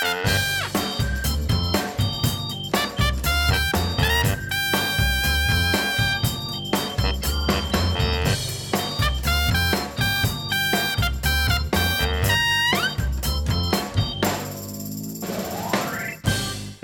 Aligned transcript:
Het 0.00 0.08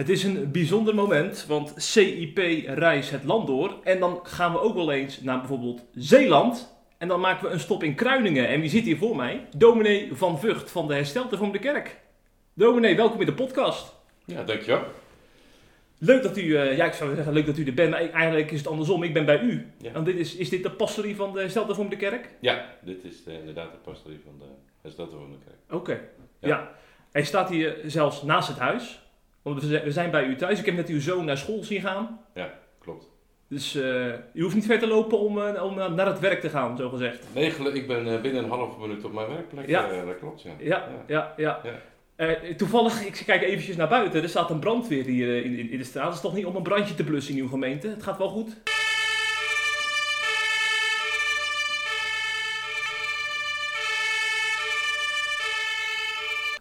is 0.08 0.24
een 0.24 0.50
bijzonder 0.50 0.94
moment, 0.94 1.44
want 1.48 1.72
CIP 1.76 2.38
reist 2.66 3.10
het 3.10 3.24
land 3.24 3.46
door. 3.46 3.76
En 3.84 4.00
dan 4.00 4.20
gaan 4.22 4.52
we 4.52 4.60
ook 4.60 4.74
wel 4.74 4.92
eens 4.92 5.20
naar 5.20 5.38
bijvoorbeeld 5.38 5.84
Zeeland. 5.94 6.78
En 6.98 7.08
dan 7.08 7.20
maken 7.20 7.46
we 7.46 7.52
een 7.52 7.60
stop 7.60 7.82
in 7.82 7.94
Kruiningen. 7.94 8.48
En 8.48 8.60
wie 8.60 8.70
zit 8.70 8.84
hier 8.84 8.96
voor 8.96 9.16
mij? 9.16 9.46
Dominee 9.56 10.08
van 10.12 10.40
Vught 10.40 10.70
van 10.70 10.88
de 10.88 10.94
Herstelte 10.94 11.36
van 11.36 11.52
de 11.52 11.58
Kerk. 11.58 12.04
Dominee, 12.58 12.96
welkom 12.96 13.20
in 13.20 13.26
de 13.26 13.34
podcast. 13.34 13.94
Ja, 14.24 14.42
dankjewel. 14.42 14.82
Leuk 15.98 16.22
dat 16.22 16.36
u, 16.36 16.56
eh, 16.56 16.76
ja 16.76 16.84
ik 16.84 16.92
zou 16.92 17.14
zeggen 17.14 17.32
leuk 17.32 17.46
dat 17.46 17.58
u 17.58 17.64
er 17.66 17.74
bent, 17.74 17.90
maar 17.90 18.10
eigenlijk 18.10 18.50
is 18.50 18.58
het 18.58 18.68
andersom, 18.68 19.02
ik 19.02 19.12
ben 19.12 19.24
bij 19.24 19.40
u. 19.40 19.66
Ja. 19.78 19.92
Want 19.92 20.06
dit 20.06 20.16
is, 20.16 20.36
is 20.36 20.48
dit 20.48 20.62
de 20.62 20.70
pastorie 20.70 21.16
van 21.16 21.32
de 21.32 21.40
Herstelte 21.40 21.74
van 21.74 21.88
de 21.88 21.96
Kerk? 21.96 22.28
Ja, 22.40 22.64
dit 22.82 23.04
is 23.04 23.24
de, 23.24 23.32
inderdaad 23.38 23.70
de 23.72 23.76
pastorie 23.78 24.20
van 24.24 24.34
de 24.38 24.44
Herstelte 24.82 25.16
van 25.16 25.30
de 25.30 25.36
Kerk. 25.44 25.80
Oké, 25.80 25.92
ja. 25.92 26.48
Ja. 26.48 26.70
Hij 27.12 27.24
staat 27.24 27.48
hier 27.48 27.76
zelfs 27.86 28.22
naast 28.22 28.48
het 28.48 28.58
huis. 28.58 29.02
Want 29.42 29.62
we 29.62 29.90
zijn- 29.90 30.10
bij 30.10 30.24
u 30.24 30.36
thuis. 30.36 30.58
Ik 30.58 30.66
heb 30.66 30.74
net 30.74 30.88
uw 30.88 31.00
zoon 31.00 31.24
naar 31.24 31.36
school 31.38 31.62
zien 31.62 31.80
gaan. 31.80 32.20
Klopt. 32.78 33.08
Dus 33.48 33.74
eh, 33.74 34.12
u 34.32 34.42
hoeft 34.42 34.54
niet 34.54 34.66
ver 34.66 34.78
te 34.78 34.86
lopen 34.86 35.18
om, 35.18 35.40
eh, 35.42 35.64
om 35.64 35.74
naar 35.94 36.06
het 36.06 36.20
werk 36.20 36.40
te 36.40 36.48
gaan, 36.48 36.76
zo 36.76 36.88
gezegd. 36.88 37.26
Nee, 37.34 37.46
ik 37.72 37.86
ben 37.86 38.22
binnen 38.22 38.44
een 38.44 38.50
halve 38.50 38.80
minuut 38.80 39.04
op 39.04 39.12
mijn 39.12 39.28
werkplek. 39.28 39.66
Ja. 39.68 40.04
dat 40.04 40.18
klopt, 40.18 40.42
ja. 40.42 40.50
Ja, 40.58 40.88
ja, 41.06 41.34
ja. 41.36 41.60
Ja. 41.64 41.80
Eh, 42.16 42.30
toevallig, 42.56 43.04
ik 43.04 43.22
kijk 43.26 43.42
eventjes 43.42 43.76
naar 43.76 43.88
buiten. 43.88 44.22
Er 44.22 44.28
staat 44.28 44.50
een 44.50 44.58
brandweer 44.58 45.04
hier 45.04 45.28
eh, 45.28 45.44
in, 45.44 45.58
in, 45.58 45.70
in 45.70 45.78
de 45.78 45.84
straat. 45.84 46.06
Het 46.06 46.14
is 46.14 46.20
toch 46.20 46.34
niet 46.34 46.46
om 46.46 46.56
een 46.56 46.62
brandje 46.62 46.94
te 46.94 47.04
blussen 47.04 47.34
in 47.34 47.40
uw 47.40 47.48
gemeente? 47.48 47.88
Het 47.88 48.02
gaat 48.02 48.18
wel 48.18 48.28
goed? 48.28 48.56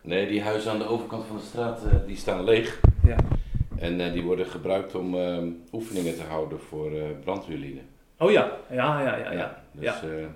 Nee, 0.01 0.27
die 0.27 0.41
huizen 0.41 0.71
aan 0.71 0.77
de 0.77 0.87
overkant 0.87 1.25
van 1.25 1.37
de 1.37 1.43
straat, 1.43 1.85
eh, 1.85 1.91
die 2.07 2.17
staan 2.17 2.43
leeg. 2.43 2.79
Ja. 3.03 3.17
En 3.75 4.13
die 4.13 4.23
worden 4.23 4.45
gebruikt 4.45 4.95
om 4.95 5.17
eh, 5.17 5.43
oefeningen 5.71 6.15
te 6.15 6.23
houden 6.23 6.59
voor 6.59 6.91
brandweerlieden. 7.23 7.94
Oh 8.19 8.31
ja, 8.31 8.51
ja, 8.71 9.01
ja, 9.01 9.15
ja. 9.17 9.31
ja. 9.31 9.61
Dus 9.71 9.85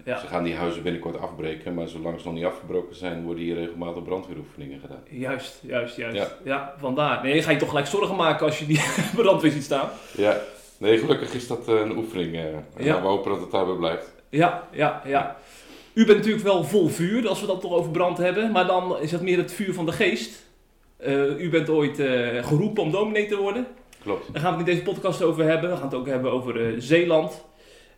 eh, 0.05 0.17
ze 0.17 0.27
gaan 0.27 0.43
die 0.43 0.55
huizen 0.55 0.83
binnenkort 0.83 1.19
afbreken, 1.19 1.73
maar 1.73 1.87
zolang 1.87 2.19
ze 2.19 2.25
nog 2.25 2.35
niet 2.35 2.45
afgebroken 2.45 2.95
zijn, 2.95 3.23
worden 3.23 3.43
hier 3.43 3.55
regelmatig 3.55 4.03
brandweeroefeningen 4.03 4.79
gedaan. 4.79 5.01
Juist, 5.09 5.59
juist, 5.61 5.95
juist. 5.95 6.35
Ja. 6.43 6.73
Vandaar. 6.79 7.23
Nee, 7.23 7.41
ga 7.41 7.51
je 7.51 7.57
toch 7.57 7.69
gelijk 7.69 7.87
zorgen 7.87 8.15
maken 8.15 8.45
als 8.45 8.59
je 8.59 8.65
die 8.65 8.81
brandweer 9.15 9.51
ziet 9.51 9.63
staan. 9.63 9.89
Ja, 10.17 10.37
nee, 10.77 10.97
gelukkig 10.97 11.33
is 11.33 11.47
dat 11.47 11.67
eh, 11.67 11.79
een 11.79 11.97
oefening. 11.97 12.35
eh 12.35 12.85
Ja. 12.85 13.01
we 13.01 13.07
hopen 13.07 13.31
dat 13.31 13.41
het 13.41 13.51
daarbij 13.51 13.75
blijft. 13.75 14.13
Ja, 14.29 14.67
ja, 14.71 15.01
ja. 15.05 15.35
U 15.93 16.05
bent 16.05 16.17
natuurlijk 16.17 16.43
wel 16.43 16.63
vol 16.63 16.87
vuur, 16.87 17.27
als 17.27 17.41
we 17.41 17.47
dat 17.47 17.61
toch 17.61 17.73
over 17.73 17.91
brand 17.91 18.17
hebben. 18.17 18.51
Maar 18.51 18.67
dan 18.67 18.99
is 18.99 19.11
het 19.11 19.21
meer 19.21 19.37
het 19.37 19.53
vuur 19.53 19.73
van 19.73 19.85
de 19.85 19.91
geest. 19.91 20.47
U 21.37 21.49
bent 21.49 21.69
ooit 21.69 21.95
geroepen 22.45 22.83
om 22.83 22.91
dominee 22.91 23.25
te 23.25 23.37
worden. 23.37 23.67
Klopt. 24.03 24.33
Daar 24.33 24.41
gaan 24.41 24.51
we 24.53 24.59
het 24.59 24.67
in 24.67 24.73
deze 24.73 24.85
podcast 24.91 25.21
over 25.21 25.43
hebben. 25.43 25.69
We 25.69 25.75
gaan 25.75 25.85
het 25.85 25.93
ook 25.93 26.07
hebben 26.07 26.31
over 26.31 26.81
Zeeland 26.81 27.45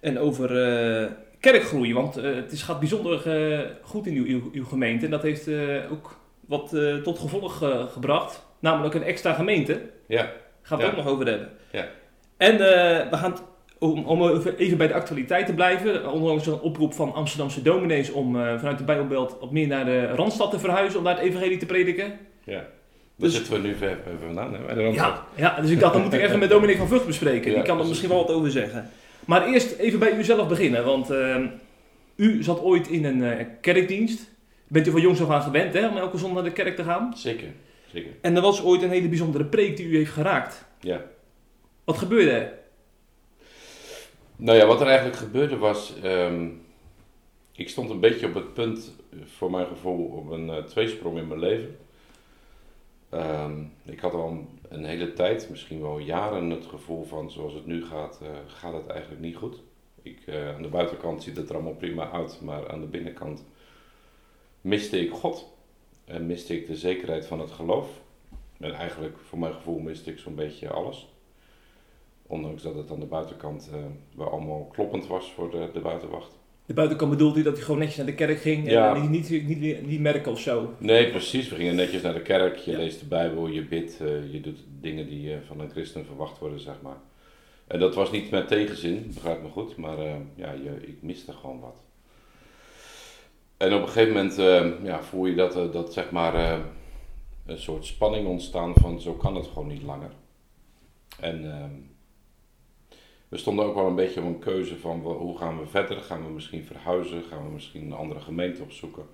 en 0.01 0.19
over 0.19 0.63
eh, 0.63 1.07
kerkgroei. 1.39 1.93
Want 1.93 2.17
eh, 2.17 2.35
het 2.35 2.51
is, 2.51 2.61
gaat 2.63 2.79
bijzonder 2.79 3.29
eh, 3.53 3.59
goed 3.81 4.07
in 4.07 4.13
uw, 4.15 4.25
uw, 4.25 4.49
uw 4.53 4.65
gemeente. 4.65 5.05
En 5.05 5.11
dat 5.11 5.21
heeft 5.21 5.47
ook 5.91 6.19
wat 6.47 6.75
tot 7.03 7.19
gevolg 7.19 7.63
gebracht. 7.93 8.43
Namelijk 8.59 8.93
een 8.93 9.03
extra 9.03 9.33
gemeente. 9.33 9.81
Ja, 10.07 10.31
Gaan 10.61 10.77
we 10.77 10.83
Ja. 10.83 10.89
ook 10.89 10.95
nog 10.95 11.07
over 11.07 11.27
hebben. 11.27 11.49
Ja. 11.71 11.85
En 12.37 12.57
we 13.09 13.17
gaan, 13.17 13.35
om, 13.79 14.05
om 14.05 14.41
even 14.57 14.77
bij 14.77 14.87
de 14.87 14.93
actualiteit 14.93 15.45
te 15.45 15.53
blijven. 15.53 16.11
Ondanks 16.11 16.45
een 16.47 16.59
oproep 16.59 16.93
van 16.93 17.13
Amsterdamse 17.13 17.61
dominees 17.61 18.11
om 18.11 18.33
vanuit 18.33 18.77
de 18.77 18.83
Bijbelbelt 18.83 19.37
wat 19.39 19.51
meer 19.51 19.67
naar 19.67 19.85
de 19.85 20.07
Randstad 20.07 20.51
te 20.51 20.59
verhuizen. 20.59 20.99
Om 20.99 21.05
daar 21.05 21.15
het 21.15 21.23
evangelie 21.23 21.57
te 21.57 21.65
prediken. 21.65 22.13
ja. 22.43 22.63
Daar 23.15 23.29
Dus- 23.29 23.33
zitten 23.39 23.61
we 23.61 23.67
nu 23.67 23.75
ver, 23.75 23.97
vandaan, 24.25 24.53
hè? 24.53 24.59
bij 24.65 24.75
de 24.75 24.83
Randstad. 24.83 25.21
Ja, 25.35 25.53
ja, 25.55 25.61
dus 25.61 25.71
ik 25.71 25.79
dacht, 25.79 25.93
dan 25.93 26.01
moet 26.01 26.13
ik 26.13 26.21
even 26.21 26.39
met 26.45 26.49
Dominique 26.49 26.79
van 26.79 26.87
Vught 26.87 27.05
bespreken. 27.05 27.53
Die 27.53 27.61
kan 27.63 27.79
er 27.79 27.85
misschien 27.87 28.09
wel 28.09 28.17
wat 28.17 28.31
over 28.31 28.51
zeggen. 28.51 28.89
Maar 29.25 29.45
eerst 29.47 29.71
even 29.71 29.99
bij 29.99 30.17
uzelf 30.17 30.47
beginnen. 30.47 30.85
Want 30.85 31.09
ehm, 31.09 31.47
u 32.15 32.43
zat 32.43 32.61
ooit 32.61 32.87
in 32.87 33.05
een 33.05 33.23
eh, 33.23 33.45
kerkdienst. 33.61 34.29
Bent 34.67 34.87
u 34.87 34.91
van 34.91 35.01
jongs 35.01 35.21
af 35.21 35.29
aan 35.29 35.41
gewend 35.41 35.73
hè, 35.73 35.87
om 35.87 35.97
elke 35.97 36.17
zondag 36.17 36.43
naar 36.43 36.53
de 36.53 36.63
kerk 36.63 36.75
te 36.75 36.83
gaan? 36.83 37.13
Zeker, 37.17 37.47
zeker. 37.91 38.11
En 38.21 38.35
er 38.35 38.41
was 38.41 38.63
ooit 38.63 38.81
een 38.81 38.89
hele 38.89 39.09
bijzondere 39.09 39.45
preek 39.45 39.77
die 39.77 39.85
u 39.85 39.97
heeft 39.97 40.11
geraakt. 40.11 40.65
Ja. 40.79 41.05
Wat 41.83 41.97
gebeurde 41.97 42.31
er? 42.31 42.53
Nou 44.35 44.57
ja, 44.57 44.65
wat 44.65 44.81
er 44.81 44.87
eigenlijk 44.87 45.17
gebeurde 45.17 45.57
was, 45.57 45.93
ehm, 46.03 46.47
ik 47.51 47.69
stond 47.69 47.89
een 47.89 47.99
beetje 47.99 48.27
op 48.27 48.33
het 48.33 48.53
punt, 48.53 48.95
eh, 49.11 49.19
voor 49.25 49.51
mijn 49.51 49.67
gevoel, 49.67 50.05
op 50.05 50.31
een 50.31 50.49
eh, 50.49 50.63
tweesprong 50.63 51.17
in 51.17 51.27
mijn 51.27 51.39
leven. 51.39 51.77
Ehm, 53.09 53.63
ik 53.85 53.99
had 53.99 54.13
al 54.13 54.29
een, 54.29 54.47
een 54.71 54.85
hele 54.85 55.13
tijd, 55.13 55.49
misschien 55.49 55.81
wel 55.81 55.97
jaren, 55.97 56.49
het 56.49 56.65
gevoel 56.65 57.03
van 57.03 57.31
zoals 57.31 57.53
het 57.53 57.65
nu 57.65 57.85
gaat, 57.85 58.19
eh, 58.21 58.29
gaat 58.47 58.73
het 58.73 58.87
eigenlijk 58.87 59.21
niet 59.21 59.35
goed. 59.35 59.61
Ik, 60.01 60.21
eh, 60.25 60.55
aan 60.55 60.61
de 60.61 60.67
buitenkant 60.67 61.23
ziet 61.23 61.37
het 61.37 61.49
er 61.49 61.55
allemaal 61.55 61.73
prima 61.73 62.11
uit, 62.11 62.41
maar 62.41 62.71
aan 62.71 62.79
de 62.79 62.87
binnenkant 62.87 63.45
miste 64.61 64.99
ik 64.99 65.11
God. 65.11 65.53
En 66.05 66.25
miste 66.25 66.55
ik 66.55 66.67
de 66.67 66.75
zekerheid 66.75 67.25
van 67.25 67.39
het 67.39 67.51
geloof. 67.51 68.01
En 68.59 68.73
eigenlijk, 68.73 69.17
voor 69.17 69.39
mijn 69.39 69.53
gevoel, 69.53 69.79
miste 69.79 70.11
ik 70.11 70.19
zo'n 70.19 70.35
beetje 70.35 70.69
alles. 70.69 71.13
Ondanks 72.27 72.61
dat 72.61 72.75
het 72.75 72.91
aan 72.91 72.99
de 72.99 73.05
buitenkant 73.05 73.69
eh, 73.73 73.79
wel 74.15 74.29
allemaal 74.29 74.65
kloppend 74.65 75.07
was 75.07 75.31
voor 75.31 75.51
de, 75.51 75.69
de 75.73 75.79
buitenwacht. 75.79 76.39
De 76.71 76.77
buitenkant 76.77 77.11
bedoelt 77.11 77.37
u 77.37 77.43
dat 77.43 77.57
u 77.57 77.61
gewoon 77.61 77.79
netjes 77.79 77.97
naar 77.97 78.05
de 78.05 78.13
kerk 78.15 78.39
ging 78.39 78.69
Ja. 78.69 78.95
en 78.95 79.09
niet, 79.09 79.29
niet, 79.29 79.59
niet, 79.59 79.85
niet 79.87 79.99
merken 79.99 80.31
of 80.31 80.39
zo? 80.39 80.73
Nee, 80.77 81.09
precies. 81.09 81.49
We 81.49 81.55
gingen 81.55 81.75
netjes 81.75 82.01
naar 82.01 82.13
de 82.13 82.21
kerk. 82.21 82.57
Je 82.57 82.71
Ja. 82.71 82.77
leest 82.77 82.99
de 82.99 83.05
Bijbel, 83.05 83.47
je 83.47 83.65
bidt, 83.65 84.01
eh, 84.01 84.33
je 84.33 84.41
doet 84.41 84.59
dingen 84.79 85.07
die 85.07 85.31
eh, 85.33 85.37
van 85.47 85.59
een 85.59 85.69
christen 85.69 86.05
verwacht 86.05 86.39
worden, 86.39 86.59
zeg 86.59 86.73
maar. 86.81 86.95
En 87.67 87.79
dat 87.79 87.95
was 87.95 88.11
niet 88.11 88.29
met 88.31 88.47
tegenzin, 88.47 89.11
begrijp 89.13 89.41
me 89.41 89.49
goed, 89.49 89.75
maar 89.75 89.97
eh, 89.99 90.13
ja, 90.35 90.51
je, 90.51 90.87
ik 90.87 90.97
miste 91.01 91.31
gewoon 91.33 91.59
wat. 91.59 91.83
En 93.57 93.73
op 93.73 93.81
een 93.81 93.87
gegeven 93.87 94.13
moment 94.13 94.35
ja, 94.83 95.03
voel 95.03 95.25
je 95.25 95.35
dat, 95.35 95.73
dat 95.73 95.93
zeg 95.93 96.11
maar 96.11 96.59
een 97.45 97.59
soort 97.59 97.85
spanning 97.85 98.27
ontstaan 98.27 98.73
van 98.75 99.01
zo 99.01 99.13
kan 99.13 99.35
het 99.35 99.47
gewoon 99.47 99.67
niet 99.67 99.83
langer. 99.83 100.11
En 101.19 101.51
ehm, 101.51 101.71
we 103.31 103.37
stonden 103.37 103.65
ook 103.65 103.75
wel 103.75 103.87
een 103.87 103.95
beetje 103.95 104.19
op 104.19 104.25
een 104.25 104.39
keuze 104.39 104.77
van 104.77 104.99
hoe 104.99 105.37
gaan 105.37 105.59
we 105.59 105.67
verder? 105.67 105.97
Gaan 105.97 106.25
we 106.25 106.31
misschien 106.31 106.63
verhuizen? 106.63 107.23
Gaan 107.23 107.45
we 107.45 107.53
misschien 107.53 107.85
een 107.85 107.93
andere 107.93 108.19
gemeente 108.19 108.61
opzoeken? 108.61 109.05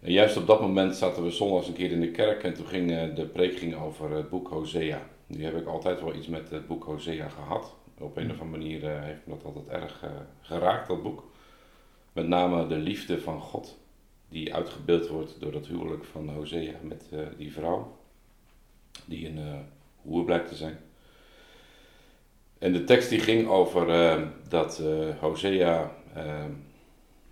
En 0.00 0.12
juist 0.12 0.36
op 0.36 0.46
dat 0.46 0.60
moment 0.60 0.96
zaten 0.96 1.22
we 1.22 1.30
zondags 1.30 1.68
een 1.68 1.74
keer 1.74 1.90
in 1.90 2.00
de 2.00 2.10
kerk 2.10 2.42
en 2.42 2.54
toen 2.54 2.66
ging 2.66 2.90
eh, 2.90 3.14
de 3.14 3.26
preek 3.26 3.58
ging 3.58 3.76
over 3.76 4.10
het 4.10 4.28
boek 4.30 4.48
Hosea. 4.48 5.06
Nu 5.26 5.44
heb 5.44 5.56
ik 5.56 5.66
altijd 5.66 6.00
wel 6.00 6.14
iets 6.14 6.26
met 6.26 6.50
het 6.50 6.66
boek 6.66 6.84
Hosea 6.84 7.28
gehad. 7.28 7.74
Op 7.98 8.16
een 8.16 8.30
of 8.30 8.40
andere 8.40 8.58
manier 8.58 8.84
eh, 8.90 9.02
heeft 9.02 9.26
me 9.26 9.34
dat 9.34 9.44
altijd 9.44 9.68
erg 9.68 10.02
eh, 10.02 10.10
geraakt, 10.40 10.88
dat 10.88 11.02
boek. 11.02 11.24
Met 12.12 12.28
name 12.28 12.66
de 12.66 12.76
liefde 12.76 13.20
van 13.20 13.40
God, 13.40 13.78
die 14.28 14.54
uitgebeeld 14.54 15.08
wordt 15.08 15.40
door 15.40 15.52
dat 15.52 15.66
huwelijk 15.66 16.04
van 16.04 16.28
Hosea 16.28 16.74
met 16.82 17.04
eh, 17.12 17.20
die 17.36 17.52
vrouw, 17.52 17.96
die 19.04 19.28
een 19.28 19.38
eh 19.38 19.58
hoer 20.02 20.24
blijkt 20.24 20.48
te 20.48 20.54
zijn. 20.54 20.78
En 22.58 22.72
de 22.72 22.84
tekst 22.84 23.08
die 23.08 23.20
ging 23.20 23.48
over 23.48 23.90
eh, 23.90 24.22
dat 24.48 24.78
eh, 24.78 25.18
Hosea, 25.20 25.92
eh, 26.14 26.44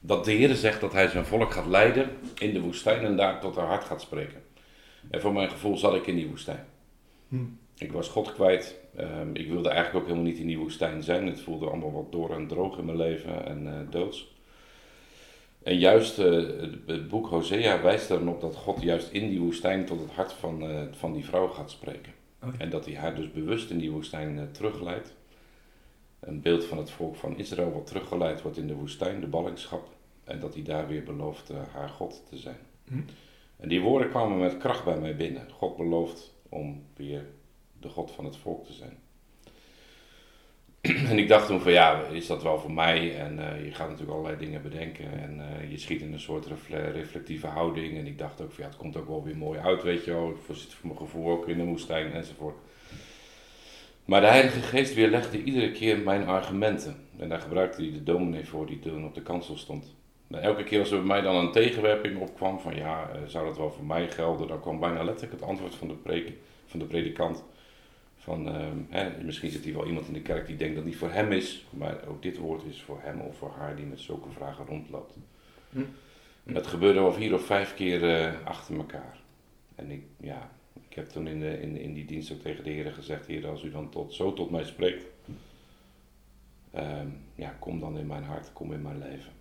dat 0.00 0.25
de 0.25 0.32
Heer 0.32 0.54
zegt 0.54 0.81
dat 0.81 0.92
hij 0.92 1.09
zijn 1.09 1.25
volk 1.25 1.53
gaat 1.53 1.66
leiden 1.66 2.10
in 2.38 2.53
de 2.53 2.60
woestijn 2.60 3.04
en 3.04 3.16
daar 3.16 3.41
tot 3.41 3.56
haar 3.56 3.66
hart 3.66 3.84
gaat 3.84 4.00
spreken. 4.00 4.42
En 5.10 5.21
voor 5.21 5.33
mijn 5.33 5.50
gevoel 5.50 5.77
zat 5.77 5.95
ik 5.95 6.06
in 6.06 6.16
die 6.16 6.28
woestijn. 6.28 6.66
Hm. 7.28 7.45
Ik 7.78 7.92
was 7.92 8.09
God 8.09 8.33
kwijt. 8.33 8.78
Ehm, 8.97 9.28
ik 9.33 9.48
wilde 9.48 9.68
eigenlijk 9.68 9.98
ook 9.98 10.10
helemaal 10.10 10.30
niet 10.30 10.41
in 10.41 10.47
die 10.47 10.59
woestijn 10.59 11.03
zijn. 11.03 11.27
Het 11.27 11.41
voelde 11.41 11.66
allemaal 11.66 11.92
wat 11.92 12.12
door 12.12 12.34
en 12.34 12.47
droog 12.47 12.78
in 12.78 12.84
mijn 12.84 12.97
leven 12.97 13.47
en 13.47 13.66
eh, 13.66 13.91
doods. 13.91 14.34
En 15.62 15.78
juist 15.78 16.18
eh, 16.18 16.33
het, 16.86 17.09
boek 17.09 17.27
Hosea 17.27 17.83
wijst 17.83 18.10
er 18.10 18.18
dan 18.18 18.28
op 18.28 18.41
dat 18.41 18.56
God 18.56 18.83
juist 18.83 19.10
in 19.10 19.28
die 19.28 19.41
woestijn 19.41 19.84
tot 19.84 20.00
het 20.00 20.10
hart 20.10 20.33
van, 20.33 20.89
van 20.92 21.12
die 21.12 21.24
vrouw 21.24 21.48
gaat 21.48 21.71
spreken. 21.71 22.12
En 22.59 22.71
dat 22.71 22.84
hij 22.84 22.97
haar 22.97 23.15
dus 23.15 23.33
bewust 23.33 23.71
in 23.71 23.78
die 23.78 23.91
woestijn 23.91 24.48
terugleidt. 24.53 25.15
Een 26.26 26.40
beeld 26.40 26.64
van 26.64 26.78
het 26.78 26.90
volk 26.90 27.16
van 27.16 27.38
Israël 27.38 27.72
wat 27.72 27.86
teruggeleid 27.86 28.42
wordt 28.42 28.56
in 28.56 28.66
de 28.66 28.74
woestijn, 28.74 29.20
de 29.20 29.26
ballingschap. 29.26 29.88
En 30.24 30.40
dat 30.40 30.54
hij 30.54 30.62
daar 30.62 30.88
weer 30.88 31.02
belooft 31.02 31.50
eh, 31.50 31.56
haar 31.72 31.88
God 31.88 32.22
te 32.28 32.36
zijn. 32.36 32.58
Hm. 32.88 33.00
En 33.56 33.68
die 33.68 33.80
woorden 33.80 34.08
kwamen 34.08 34.38
met 34.38 34.58
kracht 34.58 34.84
bij 34.84 34.98
mij 34.98 35.16
binnen. 35.16 35.50
God 35.50 35.76
belooft 35.76 36.34
om 36.48 36.82
weer 36.96 37.26
de 37.80 37.88
God 37.88 38.10
van 38.10 38.24
het 38.24 38.36
volk 38.36 38.66
te 38.66 38.72
zijn. 38.72 38.98
en 41.10 41.18
ik 41.18 41.28
dacht 41.28 41.46
toen 41.46 41.60
van 41.60 41.72
ja, 41.72 42.02
is 42.02 42.26
dat 42.26 42.42
wel 42.42 42.58
voor 42.58 42.72
mij? 42.72 43.18
En 43.18 43.38
eh, 43.38 43.64
je 43.64 43.74
gaat 43.74 43.88
natuurlijk 43.88 44.18
allerlei 44.18 44.38
dingen 44.38 44.62
bedenken 44.62 45.18
en 45.20 45.40
eh, 45.40 45.70
je 45.70 45.78
schiet 45.78 46.00
in 46.00 46.12
een 46.12 46.20
soort 46.20 46.46
refle- 46.46 46.90
reflectieve 46.90 47.46
houding. 47.46 47.98
En 47.98 48.06
ik 48.06 48.18
dacht 48.18 48.40
ook 48.40 48.52
van 48.52 48.64
ja, 48.64 48.70
het 48.70 48.78
komt 48.78 48.96
ook 48.96 49.08
wel 49.08 49.24
weer 49.24 49.36
mooi 49.36 49.58
uit, 49.58 49.82
weet 49.82 50.04
je 50.04 50.12
wel. 50.12 50.30
Ik 50.30 50.56
zit 50.56 50.74
voor 50.74 50.86
mijn 50.86 51.00
gevoel 51.00 51.30
ook 51.30 51.48
in 51.48 51.58
de 51.58 51.64
woestijn 51.64 52.12
enzovoort. 52.12 52.56
Maar 54.06 54.20
de 54.20 54.26
Heilige 54.26 54.60
Geest 54.60 54.94
weerlegde 54.94 55.42
iedere 55.42 55.70
keer 55.70 55.98
mijn 55.98 56.26
argumenten. 56.26 56.97
En 57.18 57.28
daar 57.28 57.41
gebruikte 57.41 57.82
hij 57.82 57.92
de 57.92 58.03
dominee 58.03 58.47
voor 58.47 58.66
die 58.66 58.78
toen 58.78 59.04
op 59.04 59.14
de 59.14 59.22
kansel 59.22 59.56
stond. 59.56 59.94
En 60.30 60.42
elke 60.42 60.64
keer 60.64 60.80
als 60.80 60.91
er 60.91 60.98
bij 60.98 61.06
mij 61.06 61.20
dan 61.20 61.36
een 61.36 61.53
tegenwerping 61.53 62.20
opkwam 62.20 62.60
van 62.60 62.76
ja, 62.76 63.08
eh, 63.08 63.20
zou 63.26 63.47
dat 63.47 63.56
wel 63.56 63.70
voor 63.70 63.84
mij 63.84 64.08
gelden? 64.10 64.48
Dan 64.48 64.60
kwam 64.60 64.80
bijna 64.80 65.04
letterlijk 65.04 65.41
het 65.41 65.48
antwoord 65.48 65.74
van 65.74 65.88
de, 65.88 65.94
preek, 65.94 66.32
van 66.66 66.78
de 66.78 66.84
predikant. 66.84 67.44
Van, 68.16 68.48
ehm, 68.48 68.76
hè, 68.88 69.22
misschien 69.22 69.50
zit 69.50 69.64
hier 69.64 69.74
wel 69.74 69.86
iemand 69.86 70.06
in 70.06 70.12
de 70.12 70.22
kerk 70.22 70.47
die 70.47 70.56
denkt 70.56 70.74
dat 70.74 70.82
het 70.82 70.92
niet 70.92 71.00
voor 71.00 71.10
hem 71.10 71.32
is, 71.32 71.66
maar 71.70 71.97
ook 72.09 72.22
dit 72.22 72.38
woord 72.38 72.64
is 72.64 72.82
voor 72.82 72.98
hem 73.02 73.20
of 73.20 73.36
voor 73.36 73.54
haar 73.59 73.76
die 73.76 73.86
met 73.86 74.00
zulke 74.00 74.30
vragen 74.30 74.66
rondloopt. 74.66 75.14
Hm. 75.70 75.80
En 76.44 76.54
dat 76.54 76.66
gebeurde 76.66 77.00
wel 77.00 77.12
vier 77.12 77.34
of 77.34 77.47
vijf 77.47 77.74
keer 77.74 78.10
eh, 78.10 78.32
achter 78.44 78.76
elkaar. 78.76 79.20
En 79.74 79.91
ik, 79.91 80.02
ja, 80.20 80.50
heb 80.97 81.09
toen 81.09 81.27
in, 81.27 81.41
de, 81.41 81.60
in, 81.60 81.77
in 81.77 81.95
die 81.95 82.04
dienst 82.04 82.33
ook 82.33 82.41
tegen 82.41 82.65
de 82.65 82.71
Heer 82.71 82.93
gezegd: 82.93 83.27
Heer, 83.27 83.47
als 83.48 83.63
u 83.63 83.71
dan 83.71 83.91
tot, 83.91 84.15
zo 84.15 84.33
tot 84.33 84.51
mij 84.51 84.65
spreekt, 84.65 85.04
ehm, 86.71 87.09
ja, 87.34 87.57
kom 87.59 87.81
dan 87.81 87.98
in 87.98 88.07
mijn 88.07 88.25
hart, 88.25 88.53
kom 88.53 88.72
in 88.72 88.83
mijn 88.83 88.98
leven. 88.98 89.33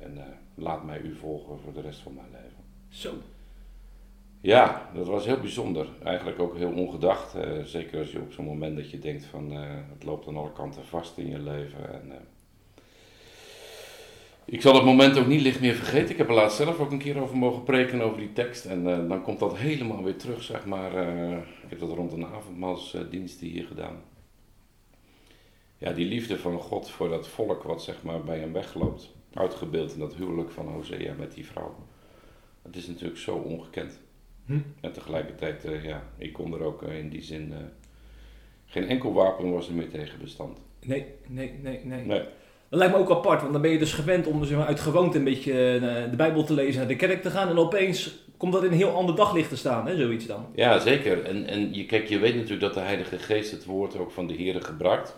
En 0.00 0.18
eh, 0.18 0.24
laat 0.54 0.84
mij 0.84 1.00
u 1.00 1.14
volgen 1.14 1.58
voor 1.58 1.72
de 1.72 1.80
rest 1.80 2.00
van 2.00 2.14
mijn 2.14 2.30
leven. 2.30 2.64
Zo. 2.88 3.12
Ja, 4.40 4.90
dat 4.94 5.06
was 5.06 5.24
heel 5.24 5.40
bijzonder. 5.40 5.86
Eigenlijk 6.02 6.38
ook 6.38 6.56
heel 6.56 6.72
ongedacht. 6.72 7.34
eh, 7.34 7.62
zeker 7.64 7.98
als 7.98 8.12
je 8.12 8.20
op 8.20 8.32
zo'n 8.32 8.44
moment 8.44 8.76
dat 8.76 8.90
je 8.90 8.98
denkt 8.98 9.24
van 9.24 9.52
eh, 9.52 9.60
het 9.92 10.04
loopt 10.04 10.28
aan 10.28 10.36
alle 10.36 10.52
kanten 10.52 10.84
vast 10.84 11.18
in 11.18 11.28
je 11.28 11.38
leven. 11.38 11.92
En, 11.92 12.12
ik 14.44 14.60
zal 14.60 14.72
dat 14.72 14.84
moment 14.84 15.18
ook 15.18 15.26
niet 15.26 15.40
licht 15.40 15.60
meer 15.60 15.74
vergeten. 15.74 16.10
Ik 16.10 16.16
heb 16.16 16.28
er 16.28 16.34
laatst 16.34 16.56
zelf 16.56 16.78
ook 16.78 16.90
een 16.90 16.98
keer 16.98 17.20
over 17.20 17.36
mogen 17.36 17.62
preken 17.62 18.00
over 18.00 18.18
die 18.18 18.32
tekst. 18.32 18.64
En 18.64 18.86
eh, 18.86 19.08
dan 19.08 19.22
komt 19.22 19.38
dat 19.38 19.56
helemaal 19.56 20.02
weer 20.02 20.16
terug, 20.16 20.42
zeg 20.42 20.66
maar. 20.66 20.94
eh, 20.94 21.36
ik 21.36 21.68
heb 21.68 21.80
dat 21.80 21.90
rond 21.96 22.12
een 22.12 22.26
avondmaalsdienst 22.26 23.40
hier 23.40 23.64
gedaan. 23.64 24.02
Ja, 25.78 25.92
die 25.92 26.06
liefde 26.06 26.38
van 26.38 26.58
God 26.58 26.90
voor 26.90 27.08
dat 27.08 27.28
volk 27.28 27.62
wat 27.62 27.82
zeg 27.82 28.02
maar 28.02 28.24
bij 28.24 28.38
hem 28.38 28.52
wegloopt. 28.52 29.14
Uitgebeeld 29.34 29.92
in 29.92 29.98
dat 29.98 30.14
huwelijk 30.14 30.50
van 30.50 30.66
Hosea 30.68 31.14
met 31.18 31.34
die 31.34 31.46
vrouw. 31.46 31.74
Het 32.62 32.76
is 32.76 32.86
natuurlijk 32.86 33.18
zo 33.18 33.34
ongekend. 33.34 34.00
Hm. 34.46 34.58
En 34.80 34.92
tegelijkertijd, 34.92 35.64
eh, 35.64 35.84
ja, 35.84 36.02
ik 36.18 36.32
kon 36.32 36.54
er 36.54 36.62
ook 36.62 36.82
in 36.82 37.08
die 37.08 37.22
zin. 37.22 37.54
geen 38.66 38.88
enkel 38.88 39.12
wapen 39.12 39.52
was 39.52 39.68
er 39.68 39.74
meer 39.74 39.88
tegen 39.90 40.18
bestand. 40.20 40.58
Nee, 40.86 41.06
nee, 41.28 41.52
nee, 41.62 41.80
nee. 41.84 42.04
Nee. 42.04 42.22
Dat 42.72 42.80
lijkt 42.80 42.96
me 42.96 43.02
ook 43.02 43.10
apart, 43.10 43.40
want 43.40 43.52
dan 43.52 43.62
ben 43.62 43.70
je 43.70 43.78
dus 43.78 43.92
gewend 43.92 44.26
om 44.26 44.44
zeg 44.44 44.56
maar, 44.56 44.66
uit 44.66 44.80
gewoonte 44.80 45.18
een 45.18 45.24
beetje 45.24 45.52
eh, 45.52 46.10
de 46.10 46.16
Bijbel 46.16 46.44
te 46.44 46.54
lezen, 46.54 46.78
naar 46.78 46.88
de 46.88 46.96
kerk 46.96 47.22
te 47.22 47.30
gaan. 47.30 47.48
En 47.48 47.58
opeens 47.58 48.14
komt 48.36 48.52
dat 48.52 48.64
in 48.64 48.70
een 48.70 48.76
heel 48.76 48.94
ander 48.94 49.14
daglicht 49.14 49.48
te 49.48 49.56
staan, 49.56 49.86
hè, 49.86 49.96
zoiets 49.96 50.26
dan. 50.26 50.46
Ja, 50.54 50.78
zeker. 50.78 51.24
En, 51.24 51.46
en 51.46 51.74
je, 51.74 51.86
kijk, 51.86 52.08
je 52.08 52.18
weet 52.18 52.34
natuurlijk 52.34 52.60
dat 52.60 52.74
de 52.74 52.80
Heilige 52.80 53.18
Geest 53.18 53.50
het 53.50 53.64
woord 53.64 53.98
ook 53.98 54.10
van 54.10 54.26
de 54.26 54.34
Heer 54.34 54.62
gebruikt. 54.62 55.16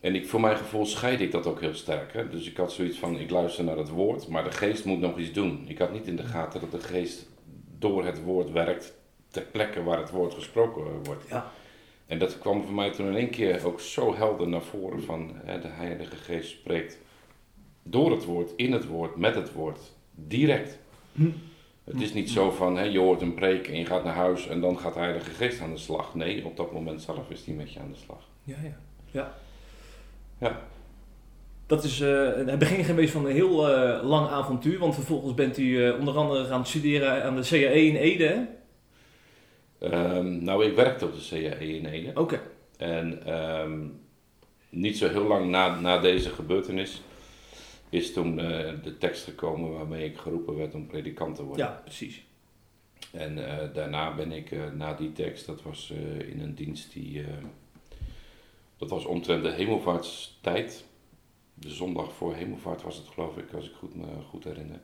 En 0.00 0.14
ik, 0.14 0.28
voor 0.28 0.40
mijn 0.40 0.56
gevoel 0.56 0.86
scheid 0.86 1.20
ik 1.20 1.32
dat 1.32 1.46
ook 1.46 1.60
heel 1.60 1.74
sterk. 1.74 2.12
Hè? 2.12 2.28
Dus 2.28 2.48
ik 2.48 2.56
had 2.56 2.72
zoiets 2.72 2.98
van, 2.98 3.18
ik 3.18 3.30
luister 3.30 3.64
naar 3.64 3.76
het 3.76 3.88
woord, 3.88 4.28
maar 4.28 4.44
de 4.44 4.52
Geest 4.52 4.84
moet 4.84 5.00
nog 5.00 5.18
iets 5.18 5.32
doen. 5.32 5.64
Ik 5.66 5.78
had 5.78 5.92
niet 5.92 6.06
in 6.06 6.16
de 6.16 6.22
gaten 6.22 6.60
dat 6.60 6.80
de 6.80 6.86
Geest 6.86 7.26
door 7.78 8.04
het 8.04 8.22
woord 8.22 8.50
werkt 8.50 8.94
ter 9.30 9.42
plekke 9.42 9.82
waar 9.82 9.98
het 9.98 10.10
woord 10.10 10.34
gesproken 10.34 10.82
wordt. 11.04 11.28
Ja. 11.28 11.52
En 12.08 12.18
dat 12.18 12.38
kwam 12.38 12.62
voor 12.62 12.74
mij 12.74 12.90
toen 12.90 13.06
in 13.06 13.16
één 13.16 13.30
keer 13.30 13.66
ook 13.66 13.80
zo 13.80 14.14
helder 14.14 14.48
naar 14.48 14.62
voren 14.62 15.02
van 15.02 15.30
hè, 15.34 15.60
de 15.60 15.68
Heilige 15.68 16.16
Geest 16.16 16.50
spreekt 16.50 16.98
door 17.82 18.10
het 18.10 18.24
woord, 18.24 18.52
in 18.56 18.72
het 18.72 18.86
woord, 18.86 19.16
met 19.16 19.34
het 19.34 19.52
woord, 19.52 19.80
direct. 20.14 20.78
Hm. 21.12 21.30
Het 21.84 22.00
is 22.00 22.12
niet 22.12 22.30
zo 22.30 22.50
van 22.50 22.76
hè, 22.76 22.82
je 22.82 22.98
hoort 22.98 23.20
een 23.20 23.34
preek 23.34 23.68
en 23.68 23.78
je 23.78 23.86
gaat 23.86 24.04
naar 24.04 24.14
huis 24.14 24.46
en 24.46 24.60
dan 24.60 24.78
gaat 24.78 24.94
de 24.94 25.00
Heilige 25.00 25.30
Geest 25.30 25.60
aan 25.60 25.72
de 25.72 25.78
slag. 25.78 26.14
Nee, 26.14 26.44
op 26.44 26.56
dat 26.56 26.72
moment 26.72 27.02
zelf 27.02 27.30
is 27.30 27.44
die 27.44 27.54
met 27.54 27.72
je 27.72 27.80
aan 27.80 27.90
de 27.92 27.98
slag. 27.98 28.28
Ja, 28.44 28.56
ja. 28.62 28.78
ja. 29.10 29.34
Ja. 30.38 30.60
Dat 31.66 31.84
is 31.84 32.00
eh, 32.00 32.32
het 32.46 32.58
begin 32.58 32.84
geweest 32.84 33.12
van 33.12 33.26
een 33.26 33.32
heel 33.32 33.68
eh, 33.74 34.08
lang 34.08 34.28
avontuur, 34.28 34.78
want 34.78 34.94
vervolgens 34.94 35.34
bent 35.34 35.58
u 35.58 35.84
eh, 35.84 35.98
onder 35.98 36.16
andere 36.16 36.44
gaan 36.44 36.66
studeren 36.66 37.24
aan 37.24 37.36
de 37.36 37.42
CAE 37.42 37.86
in 37.86 37.96
Ede. 37.96 38.46
Ehm, 39.78 40.44
nou, 40.44 40.64
ik 40.64 40.74
werkte 40.74 41.04
op 41.04 41.14
de 41.14 41.26
CAE 41.28 41.76
in 41.76 41.86
Ede. 41.86 42.20
Oké. 42.20 42.40
En 42.76 43.26
ehm, 43.26 43.86
niet 44.68 44.98
zo 44.98 45.08
heel 45.08 45.26
lang 45.26 45.50
na, 45.50 45.80
na 45.80 45.98
deze 45.98 46.30
gebeurtenis 46.30 47.02
is 47.88 48.12
toen 48.12 48.38
eh, 48.40 48.72
de 48.82 48.98
tekst 48.98 49.24
gekomen 49.24 49.72
waarmee 49.72 50.04
ik 50.04 50.18
geroepen 50.18 50.56
werd 50.56 50.74
om 50.74 50.86
predikant 50.86 51.36
te 51.36 51.42
worden. 51.42 51.66
Ja, 51.66 51.80
precies. 51.84 52.26
En 53.12 53.48
eh, 53.48 53.74
daarna 53.74 54.14
ben 54.14 54.32
ik, 54.32 54.50
eh, 54.50 54.70
na 54.70 54.94
die 54.94 55.12
tekst, 55.12 55.46
dat 55.46 55.62
was 55.62 55.92
in 56.28 56.40
een 56.40 56.54
dienst 56.54 56.92
die. 56.92 57.24
dat 58.76 58.90
was 58.90 59.04
omtrent 59.04 59.42
de 59.42 59.50
hemelvaartstijd. 59.50 60.84
De 61.54 61.70
zondag 61.70 62.12
voor 62.12 62.34
hemelvaart 62.34 62.82
was 62.82 62.96
het, 62.96 63.08
geloof 63.08 63.36
ik, 63.36 63.52
als 63.52 63.68
ik 63.68 63.74
goed, 63.74 63.94
me 63.94 64.06
goed 64.28 64.44
herinner. 64.44 64.80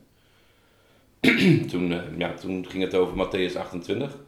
toen, 1.70 2.19
ja, 2.19 2.35
toen 2.35 2.67
ging 2.67 2.82
het 2.82 2.94
over 2.94 3.26
Matthäus 3.26 3.56
28. 3.56 4.19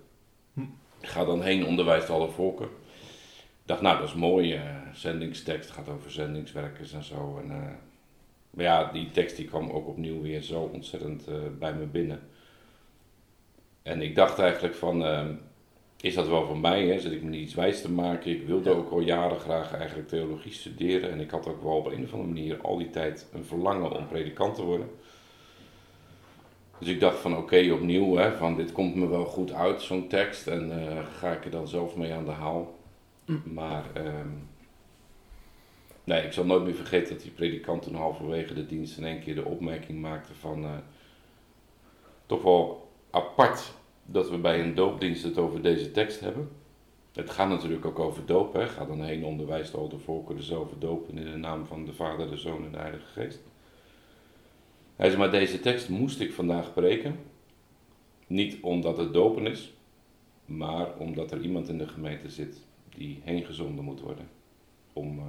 Ga 1.00 1.24
dan 1.24 1.42
heen, 1.42 1.66
onderwijst 1.66 2.10
alle 2.10 2.28
volken. 2.28 2.66
Ik 2.66 3.72
dacht, 3.72 3.80
nou, 3.80 3.98
dat 3.98 4.08
is 4.08 4.14
mooi. 4.14 4.52
eh, 4.54 4.62
zendingstekst 4.94 5.70
gaat 5.70 5.88
over 5.88 6.10
zendingswerkers 6.10 6.92
en 6.92 7.04
zo. 7.04 7.38
En, 7.42 7.50
eh, 7.50 7.72
maar 8.50 8.64
ja, 8.64 8.92
die 8.92 9.10
tekst 9.10 9.36
die 9.36 9.46
kwam 9.46 9.70
ook 9.70 9.88
opnieuw 9.88 10.22
weer 10.22 10.42
zo 10.42 10.70
ontzettend 10.72 11.26
eh, 11.26 11.34
bij 11.58 11.74
me 11.74 11.84
binnen. 11.84 12.20
En 13.82 14.02
ik 14.02 14.14
dacht 14.14 14.38
eigenlijk 14.38 14.74
van, 14.74 15.04
ehm, 15.04 15.34
is 16.00 16.14
dat 16.14 16.28
wel 16.28 16.46
voor 16.46 16.58
mij? 16.58 16.86
Hè? 16.86 17.00
Zit 17.00 17.12
ik 17.12 17.22
me 17.22 17.28
niet 17.30 17.42
iets 17.42 17.54
wijs 17.54 17.80
te 17.80 17.90
maken? 17.90 18.30
Ik 18.30 18.46
wilde 18.46 18.70
Ja. 18.70 18.76
ook 18.76 18.90
al 18.90 19.00
jaren 19.00 19.40
graag 19.40 19.74
eigenlijk 19.74 20.08
theologie 20.08 20.52
studeren. 20.52 21.10
En 21.10 21.20
ik 21.20 21.30
had 21.30 21.48
ook 21.48 21.62
wel 21.62 21.76
op 21.76 21.86
een 21.86 22.04
of 22.04 22.12
andere 22.12 22.32
manier 22.32 22.60
al 22.60 22.76
die 22.76 22.90
tijd 22.90 23.28
een 23.32 23.44
verlangen 23.44 23.92
om 23.92 24.06
predikant 24.08 24.54
te 24.54 24.62
worden. 24.62 24.88
Dus 26.78 26.88
ik 26.88 27.00
dacht 27.00 27.18
van 27.18 27.36
oké, 27.36 27.72
opnieuw, 27.72 28.16
hè, 28.16 28.32
van 28.32 28.56
dit 28.56 28.72
komt 28.72 28.94
me 28.94 29.08
wel 29.08 29.24
goed 29.24 29.52
uit, 29.52 29.82
zo'n 29.82 30.08
tekst. 30.08 30.46
En 30.46 30.88
eh, 30.88 31.06
ga 31.18 31.32
ik 31.32 31.44
er 31.44 31.50
dan 31.50 31.68
zelf 31.68 31.96
mee 31.96 32.12
aan 32.12 32.24
de 32.24 32.30
haal. 32.30 32.74
Mm. 33.24 33.42
Maar 33.44 33.84
ehm, 33.94 34.28
nee, 36.04 36.22
ik 36.22 36.32
zal 36.32 36.44
nooit 36.44 36.64
meer 36.64 36.74
vergeten 36.74 37.14
dat 37.14 37.22
die 37.22 37.30
predikant 37.30 37.82
toen 37.82 37.94
halverwege 37.94 38.54
de 38.54 38.66
dienst 38.66 38.98
in 38.98 39.04
één 39.04 39.20
keer 39.20 39.34
de 39.34 39.44
opmerking 39.44 40.00
maakte 40.00 40.34
van... 40.34 40.64
eh, 40.64 40.70
toch 42.26 42.42
wel 42.42 42.88
apart 43.10 43.72
dat 44.04 44.30
we 44.30 44.36
bij 44.38 44.60
een 44.60 44.74
doopdienst 44.74 45.22
het 45.22 45.38
over 45.38 45.62
deze 45.62 45.90
tekst 45.90 46.20
hebben. 46.20 46.48
Het 47.12 47.30
gaat 47.30 47.48
natuurlijk 47.48 47.84
ook 47.84 47.98
over 47.98 48.26
doop. 48.26 48.52
Hè. 48.52 48.68
Ga 48.68 48.84
dan 48.84 49.02
heen, 49.02 49.24
onderwijst 49.24 49.74
al 49.74 49.88
de 49.88 49.98
volken 49.98 50.36
dezelfde 50.36 50.78
dopen 50.78 51.18
in 51.18 51.24
de 51.24 51.36
naam 51.36 51.66
van 51.66 51.84
de 51.84 51.92
Vader, 51.92 52.30
de 52.30 52.36
Zoon 52.36 52.64
en 52.64 52.72
de 52.72 52.78
Heilige 52.78 53.06
Geest. 53.06 53.40
Hij 54.96 55.08
zei, 55.08 55.20
maar 55.20 55.30
deze 55.30 55.60
tekst 55.60 55.88
moest 55.88 56.20
ik 56.20 56.32
vandaag 56.32 56.72
preken. 56.74 57.18
Niet 58.26 58.60
omdat 58.62 58.96
het 58.96 59.12
dopen 59.12 59.46
is, 59.46 59.72
maar 60.44 60.96
omdat 60.96 61.30
er 61.30 61.40
iemand 61.40 61.68
in 61.68 61.78
de 61.78 61.88
gemeente 61.88 62.28
zit 62.30 62.56
die 62.94 63.20
heen 63.24 63.44
gezonden 63.44 63.84
moet 63.84 64.00
worden. 64.00 64.28
Om 64.92 65.18
eh, 65.18 65.24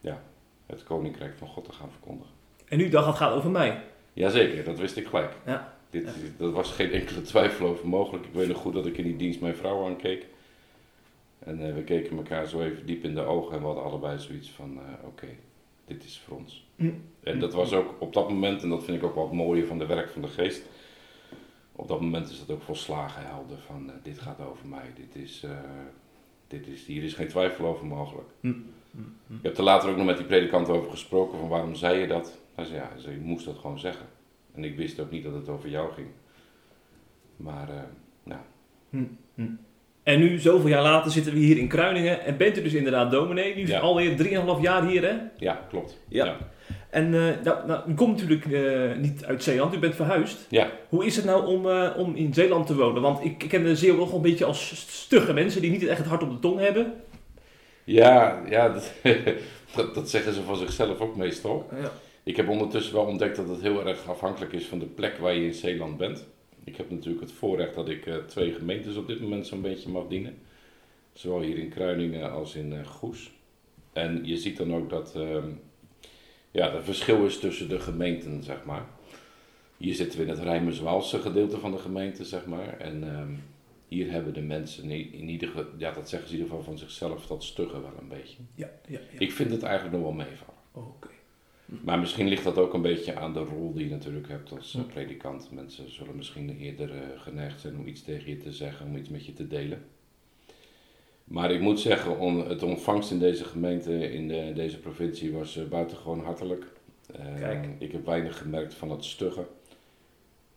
ja, 0.00 0.22
het 0.66 0.84
koninkrijk 0.84 1.36
van 1.36 1.48
God 1.48 1.64
te 1.64 1.72
gaan 1.72 1.90
verkondigen. 1.90 2.32
En 2.68 2.80
u 2.80 2.88
dacht, 2.88 3.06
het 3.06 3.16
gaat 3.16 3.32
over 3.32 3.50
mij. 3.50 3.82
Jazeker, 4.12 4.64
dat 4.64 4.78
wist 4.78 4.96
ik 4.96 5.06
gelijk. 5.06 5.36
Ja. 5.46 5.76
Dit, 5.90 6.04
Ja. 6.04 6.10
Dat 6.36 6.52
was 6.52 6.72
geen 6.72 6.92
enkele 6.92 7.20
twijfel 7.32 7.66
over 7.66 7.88
mogelijk. 7.88 8.26
Ik 8.26 8.32
weet 8.32 8.48
nog 8.48 8.58
goed 8.58 8.72
dat 8.74 8.86
ik 8.86 8.98
in 8.98 9.04
die 9.04 9.16
dienst 9.16 9.40
mijn 9.40 9.56
vrouw 9.56 9.86
aankeek. 9.86 10.26
En 11.38 11.68
eh, 11.68 11.74
we 11.74 11.82
keken 11.82 12.16
elkaar 12.16 12.46
zo 12.46 12.60
even 12.60 12.86
diep 12.86 13.04
in 13.04 13.14
de 13.14 13.20
ogen 13.20 13.52
en 13.52 13.60
we 13.60 13.66
hadden 13.66 13.84
allebei 13.84 14.18
zoiets 14.18 14.50
van, 14.50 14.78
eh, 14.78 15.06
oké, 15.06 15.28
dit 15.84 16.04
is 16.04 16.18
voor 16.18 16.36
ons. 16.36 16.65
En 17.22 17.38
dat 17.40 17.54
was 17.54 17.72
ook 17.72 17.94
op 17.98 18.12
dat 18.12 18.28
moment, 18.28 18.62
en 18.62 18.68
dat 18.68 18.84
vind 18.84 18.96
ik 18.96 19.04
ook 19.04 19.14
wel 19.14 19.24
het 19.24 19.32
mooie 19.32 19.66
van 19.66 19.78
de 19.78 19.86
werk 19.86 20.10
van 20.10 20.22
de 20.22 20.28
geest. 20.28 20.62
Op 21.72 21.88
dat 21.88 22.00
moment 22.00 22.30
is 22.30 22.38
dat 22.38 22.56
ook 22.56 22.62
volslagen 22.62 23.26
helder 23.26 23.58
van, 23.66 23.90
eh, 23.90 23.94
dit 24.02 24.18
gaat 24.18 24.40
over 24.40 24.66
mij. 24.68 24.92
Dit 24.94 25.22
is, 25.22 25.42
eh, 25.44 25.50
dit 26.48 26.66
is, 26.66 26.86
hier 26.86 27.02
is 27.02 27.14
geen 27.14 27.28
twijfel 27.28 27.66
over 27.66 27.86
mogelijk. 27.86 28.28
Hm. 28.40 28.52
Hm. 28.90 29.34
Ik 29.34 29.42
heb 29.42 29.56
er 29.56 29.62
later 29.64 29.90
ook 29.90 29.96
nog 29.96 30.06
met 30.06 30.16
die 30.16 30.26
predikant 30.26 30.68
over 30.68 30.90
gesproken, 30.90 31.38
van 31.38 31.48
waarom 31.48 31.74
zei 31.74 32.00
je 32.00 32.06
dat? 32.06 32.38
Hij 32.54 32.64
zei, 32.64 32.76
ja, 32.76 32.88
hij 32.92 33.00
zei, 33.00 33.14
je 33.14 33.20
moest 33.20 33.44
dat 33.44 33.58
gewoon 33.58 33.78
zeggen. 33.78 34.06
En 34.54 34.64
ik 34.64 34.76
wist 34.76 35.00
ook 35.00 35.10
niet 35.10 35.24
dat 35.24 35.34
het 35.34 35.48
over 35.48 35.68
jou 35.68 35.92
ging. 35.92 36.06
Maar, 37.36 37.68
nou. 38.22 38.40
En 40.02 40.18
nu, 40.18 40.38
zoveel 40.38 40.68
jaar 40.68 40.82
later, 40.82 41.10
zitten 41.10 41.32
we 41.32 41.38
hier 41.38 41.58
in 41.58 41.68
Kruiningen 41.68 42.24
en 42.24 42.36
bent 42.36 42.58
u 42.58 42.62
dus 42.62 42.74
inderdaad 42.74 43.10
dominee. 43.10 43.54
Nu 43.54 43.66
Ja. 43.66 43.80
alweer 43.80 44.16
3,5 44.16 44.60
jaar 44.62 44.86
hier, 44.86 45.02
hè? 45.02 45.16
ja, 45.38 45.66
klopt. 45.68 45.98
Ja. 46.08 46.24
ja. 46.24 46.36
En 46.96 47.14
eh, 47.14 47.54
nou, 47.66 47.90
u 47.90 47.94
komt 47.94 48.20
natuurlijk 48.20 48.46
eh, 48.46 48.96
niet 48.96 49.24
uit 49.24 49.42
Zeeland, 49.42 49.74
u 49.74 49.78
bent 49.78 49.94
verhuisd. 49.94 50.46
Ja. 50.48 50.70
Hoe 50.88 51.06
is 51.06 51.16
het 51.16 51.24
nou 51.24 51.46
om, 51.46 51.68
eh, 51.68 51.90
om 51.96 52.14
in 52.14 52.34
Zeeland 52.34 52.66
te 52.66 52.76
wonen? 52.76 53.02
Want 53.02 53.24
ik, 53.24 53.42
ik 53.42 53.48
ken 53.48 53.64
de 53.64 53.76
Zeeuwen 53.76 53.98
nog 53.98 54.12
een 54.12 54.22
beetje 54.22 54.44
als 54.44 54.86
stugge 55.02 55.32
mensen 55.32 55.60
die 55.60 55.70
niet 55.70 55.86
echt 55.86 55.98
het 55.98 56.06
hart 56.06 56.22
op 56.22 56.30
de 56.30 56.38
tong 56.38 56.58
hebben. 56.58 56.94
Ja, 57.84 58.42
ja 58.48 58.68
dat, 58.72 58.92
dat, 59.74 59.94
dat 59.94 60.10
zeggen 60.10 60.32
ze 60.32 60.42
van 60.42 60.56
zichzelf 60.56 61.00
ook 61.00 61.16
meestal. 61.16 61.68
Ja. 61.80 61.90
Ik 62.22 62.36
heb 62.36 62.48
ondertussen 62.48 62.94
wel 62.94 63.04
ontdekt 63.04 63.36
dat 63.36 63.48
het 63.48 63.60
heel 63.60 63.86
erg 63.86 64.08
afhankelijk 64.08 64.52
is 64.52 64.66
van 64.66 64.78
de 64.78 64.86
plek 64.86 65.18
waar 65.18 65.34
je 65.34 65.46
in 65.46 65.54
Zeeland 65.54 65.96
bent. 65.96 66.26
Ik 66.64 66.76
heb 66.76 66.90
natuurlijk 66.90 67.20
het 67.20 67.32
voorrecht 67.32 67.74
dat 67.74 67.88
ik 67.88 68.10
twee 68.26 68.52
gemeentes 68.52 68.96
op 68.96 69.06
dit 69.06 69.20
moment 69.20 69.46
zo'n 69.46 69.62
beetje 69.62 69.88
mag 69.88 70.06
dienen. 70.08 70.38
Zowel 71.12 71.40
hier 71.40 71.58
in 71.58 71.68
Kruiningen 71.68 72.32
als 72.32 72.54
in 72.54 72.84
Goes. 72.84 73.30
En 73.92 74.20
je 74.24 74.36
ziet 74.36 74.56
dan 74.56 74.74
ook 74.74 74.90
dat 74.90 75.12
ehm, 75.14 75.48
ja, 76.56 76.72
er 76.72 76.84
verschil 76.84 77.24
is 77.26 77.38
tussen 77.38 77.68
de 77.68 77.80
gemeenten, 77.80 78.42
zeg 78.42 78.64
maar. 78.64 78.86
Hier 79.76 79.94
zitten 79.94 80.18
we 80.18 80.24
in 80.24 80.30
het 80.30 80.38
Rijmerswaalse 80.38 81.18
gedeelte 81.18 81.58
van 81.58 81.70
de 81.70 81.78
gemeente, 81.78 82.24
zeg 82.24 82.46
maar. 82.46 82.78
En 82.78 83.12
ehm, 83.12 83.34
hier 83.88 84.10
hebben 84.10 84.34
de 84.34 84.40
mensen 84.40 84.90
in, 84.90 85.12
in 85.12 85.28
ieder 85.28 85.48
geval, 85.48 85.64
ja, 85.76 85.92
dat 85.92 86.08
zeggen 86.08 86.28
ze 86.28 86.34
in 86.34 86.40
ieder 86.40 86.56
geval 86.56 86.72
van 86.72 86.78
zichzelf, 86.78 87.26
dat 87.26 87.44
stuggen 87.44 87.82
wel 87.82 87.94
een 88.00 88.08
beetje. 88.08 88.36
Ja, 88.54 88.70
ja, 88.86 88.98
ja. 89.12 89.18
Ik 89.18 89.32
vind 89.32 89.50
het 89.50 89.62
eigenlijk 89.62 89.96
nog 89.96 90.04
wel 90.04 90.26
meevallen. 90.26 90.60
Oké. 90.72 91.08
Maar 91.84 91.98
misschien 91.98 92.28
ligt 92.28 92.44
dat 92.44 92.58
ook 92.58 92.74
een 92.74 92.82
beetje 92.82 93.16
aan 93.16 93.32
de 93.32 93.40
rol 93.40 93.72
die 93.72 93.84
je 93.84 93.90
natuurlijk 93.90 94.28
hebt 94.28 94.52
als 94.52 94.74
eh, 94.74 94.82
predikant. 94.92 95.50
Mensen 95.50 95.92
zullen 95.92 96.16
misschien 96.16 96.58
eerder 96.58 96.90
eh, 96.90 97.20
geneigd 97.20 97.60
zijn 97.60 97.76
om 97.76 97.86
iets 97.86 98.02
tegen 98.02 98.30
je 98.30 98.36
te 98.36 98.52
zeggen, 98.52 98.86
om 98.86 98.96
iets 98.96 99.08
met 99.08 99.26
je 99.26 99.32
te 99.32 99.48
delen. 99.48 99.84
Maar 101.26 101.50
ik 101.50 101.60
moet 101.60 101.80
zeggen, 101.80 102.18
on, 102.18 102.48
het 102.48 102.62
ontvangst 102.62 103.10
in 103.10 103.18
deze 103.18 103.44
gemeente, 103.44 104.12
in 104.12 104.28
de, 104.28 104.52
deze 104.54 104.78
provincie, 104.78 105.32
was 105.32 105.56
eh, 105.56 105.64
buitengewoon 105.64 106.24
hartelijk. 106.24 106.64
Eh, 107.14 107.34
Kijk. 107.38 107.68
Ik 107.78 107.92
heb 107.92 108.06
weinig 108.06 108.38
gemerkt 108.38 108.74
van 108.74 108.90
het 108.90 109.04
stuggen. 109.04 109.46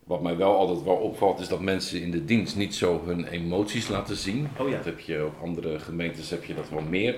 Wat 0.04 0.22
mij 0.22 0.38
wel 0.38 0.58
altijd 0.58 0.84
wel 0.84 0.96
opvalt, 0.96 1.40
is 1.40 1.48
dat 1.48 1.62
mensen 1.62 2.02
in 2.02 2.12
de 2.12 2.26
dienst 2.26 2.56
niet 2.56 2.76
zo 2.76 3.02
hun 3.06 3.26
emoties 3.28 3.88
laten 3.88 4.16
zien. 4.16 4.48
Oh 4.60 4.70
ja. 4.70 4.76
Dat 4.76 4.86
heb 4.86 5.00
je 5.00 5.26
op 5.26 5.42
andere 5.42 5.80
gemeentes 5.80 6.30
heb 6.30 6.44
je 6.44 6.54
dat 6.54 6.70
wel 6.70 6.82
meer. 6.82 7.18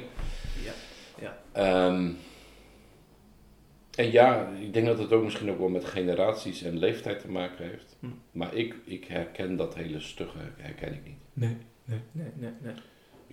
Ja. 0.64 0.72
Ja. 1.22 1.38
Ehm, 1.52 2.10
en 3.96 4.12
ja, 4.12 4.50
ik 4.60 4.74
denk 4.74 4.86
dat 4.86 5.00
het 5.00 5.12
ook 5.12 5.24
misschien 5.24 5.52
ook 5.52 5.60
wel 5.60 5.70
met 5.70 5.86
generaties 5.86 6.64
en 6.64 6.78
leeftijd 6.78 7.20
te 7.20 7.30
maken 7.30 7.70
heeft. 7.70 7.98
Hm. 8.00 8.08
Maar 8.32 8.56
ik, 8.56 8.76
ik 8.86 9.06
herken 9.06 9.56
dat 9.56 9.76
hele 9.76 10.00
stugge 10.00 10.38
herken 10.58 10.94
ik 10.94 11.04
niet. 11.06 11.20
Nee, 11.34 11.58
nee, 11.86 12.00
nee, 12.12 12.32
nee. 12.36 12.52
nee. 12.62 12.74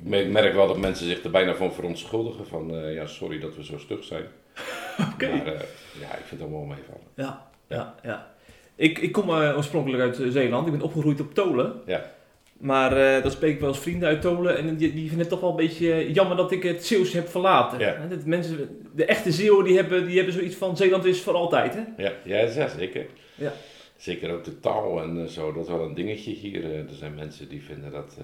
Ik 0.05 0.31
merk, 0.31 0.55
wel 0.55 0.67
dat 0.67 0.79
mensen 0.79 1.07
zich 1.07 1.25
er 1.25 1.31
bijna 1.31 1.55
van 1.55 1.73
verontschuldigen. 1.73 2.47
Van 2.47 2.75
eh, 2.75 2.95
ja, 2.95 3.07
sorry 3.07 3.39
dat 3.39 3.57
we 3.57 3.65
zo 3.65 3.79
stug 3.79 4.05
zijn. 4.05 4.25
Oké. 5.13 5.29
Maar 5.29 5.47
eh, 5.47 5.61
ja, 6.01 6.17
ik 6.17 6.25
vind 6.25 6.41
het 6.41 6.41
allemaal 6.41 6.65
meevallen. 6.65 7.07
Ja, 7.15 7.49
ja, 7.69 7.95
ja. 8.03 8.35
Ik, 8.77 8.99
ik 8.99 9.13
kom 9.13 9.31
eh, 9.31 9.57
oorspronkelijk 9.57 10.03
uit 10.03 10.33
Zeeland. 10.33 10.67
Ik 10.67 10.73
ben 10.73 10.83
opgegroeid 10.83 11.21
op 11.21 11.35
Tolen. 11.35 11.81
Ja. 11.87 12.17
Maar 12.59 13.23
dan 13.23 13.31
spreek 13.31 13.55
ik 13.55 13.61
wel 13.61 13.69
eens 13.69 13.79
vrienden 13.79 14.09
uit 14.09 14.21
Tolen. 14.21 14.57
En 14.57 14.77
die, 14.77 14.93
die 14.93 15.01
vinden 15.01 15.19
het 15.19 15.29
toch 15.29 15.41
wel 15.41 15.51
een 15.51 15.57
beetje 15.57 16.13
jammer 16.13 16.37
dat 16.37 16.53
ik 16.53 16.63
het 16.63 16.87
Zeeuws 16.87 17.13
heb 17.13 17.29
verlaten. 17.29 17.79
Ja. 17.79 18.07
Dat 18.09 18.25
mensen, 18.25 18.83
de 18.95 19.05
echte 19.05 19.33
Zeeuwen 19.33 19.65
die 19.65 19.77
hebben, 19.77 20.07
die 20.07 20.17
hebben 20.17 20.35
zoiets 20.35 20.57
van 20.57 20.77
Zeeland 20.77 21.05
is 21.05 21.21
voor 21.21 21.35
altijd. 21.35 21.75
Hè? 21.75 22.03
Ja, 22.03 22.13
ja, 22.25 22.39
ja 22.39 22.69
zeker. 22.69 23.07
Ja. 23.35 23.53
Zeker 23.97 24.33
ook 24.33 24.45
de 24.45 24.61
taal 24.61 25.03
en 25.03 25.29
zo, 25.29 25.53
dat 25.53 25.63
is 25.63 25.71
wel 25.71 25.85
een 25.85 25.95
dingetje 25.95 26.31
hier. 26.31 26.65
Er 26.75 26.85
zijn 26.91 27.15
mensen 27.15 27.49
die 27.49 27.63
vinden 27.63 27.93
dat 27.93 28.17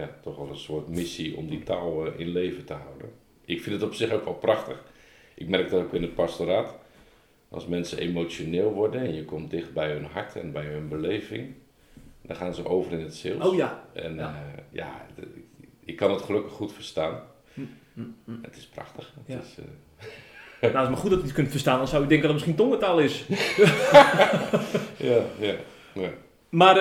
ja, 0.00 0.10
toch 0.22 0.36
wel 0.36 0.48
een 0.48 0.56
soort 0.56 0.88
missie 0.88 1.36
om 1.36 1.48
die 1.48 1.62
taal 1.62 2.06
eh, 2.06 2.20
in 2.20 2.28
leven 2.28 2.64
te 2.64 2.72
houden. 2.72 3.10
Ik 3.44 3.62
vind 3.62 3.74
het 3.80 3.84
op 3.90 3.94
zich 3.94 4.12
ook 4.12 4.24
wel 4.24 4.34
prachtig. 4.34 4.82
Ik 5.34 5.48
merk 5.48 5.70
dat 5.70 5.80
ook 5.82 5.94
in 5.94 6.02
het 6.02 6.14
pastoraat. 6.14 6.76
Als 7.48 7.66
mensen 7.66 7.98
emotioneel 7.98 8.72
worden 8.72 9.00
en 9.00 9.14
je 9.14 9.24
komt 9.24 9.50
dicht 9.50 9.72
bij 9.72 9.92
hun 9.92 10.04
hart 10.04 10.36
en 10.36 10.52
bij 10.52 10.64
hun 10.64 10.88
beleving, 10.88 11.54
dan 12.22 12.36
gaan 12.36 12.54
ze 12.54 12.66
over 12.66 12.92
in 12.92 13.00
het 13.00 13.14
Zeeuws. 13.14 13.46
Oh 13.46 13.54
ja. 13.56 13.84
En 13.92 14.14
Ja. 14.14 14.20
ja, 14.20 14.44
ja 14.70 15.06
ik 15.84 15.96
kan 15.96 16.10
het 16.10 16.22
gelukkig 16.22 16.52
goed 16.52 16.72
verstaan. 16.72 17.20
Hm, 17.54 17.60
hm, 17.94 18.00
hm. 18.24 18.32
Het 18.42 18.56
is 18.56 18.66
prachtig. 18.66 19.12
Het 19.16 19.34
Ja. 19.34 19.40
is, 19.40 19.54
eh, 19.58 19.64
Nou, 20.60 20.72
het 20.74 20.82
is 20.82 20.88
maar 20.88 20.96
goed 20.98 21.10
dat 21.10 21.18
je 21.18 21.24
het 21.26 21.34
kunt 21.34 21.50
verstaan. 21.50 21.78
Dan 21.78 21.88
zou 21.88 22.02
je 22.02 22.08
denken 22.08 22.28
dat 22.28 22.36
het 22.40 22.46
misschien 22.46 22.66
tongentaal 22.66 22.98
is. 23.00 23.24
ja, 25.10 25.22
ja, 25.40 25.54
ja. 25.94 26.10
Maar 26.48 26.76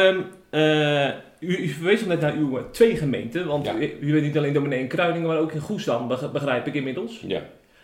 eh, 0.50 1.10
u, 1.40 1.58
u 1.58 1.68
verwees 1.68 2.02
al 2.02 2.08
net 2.08 2.22
naar 2.22 2.34
uw 2.36 2.58
eh, 2.58 2.64
twee 2.72 2.96
gemeenten. 2.98 3.48
Want 3.48 3.66
Ja. 3.66 3.76
u, 3.76 3.98
u 4.00 4.12
bent 4.12 4.24
niet 4.26 4.38
alleen 4.38 4.54
dominee 4.54 4.80
in 4.80 4.88
Kruiningen, 4.88 5.28
maar 5.28 5.38
ook 5.40 5.52
in 5.52 5.60
Goes 5.60 5.84
dan, 5.86 6.08
beg- 6.08 6.32
begrijp 6.32 6.68
ik 6.68 6.74
inmiddels. 6.74 7.24
ja 7.28 7.42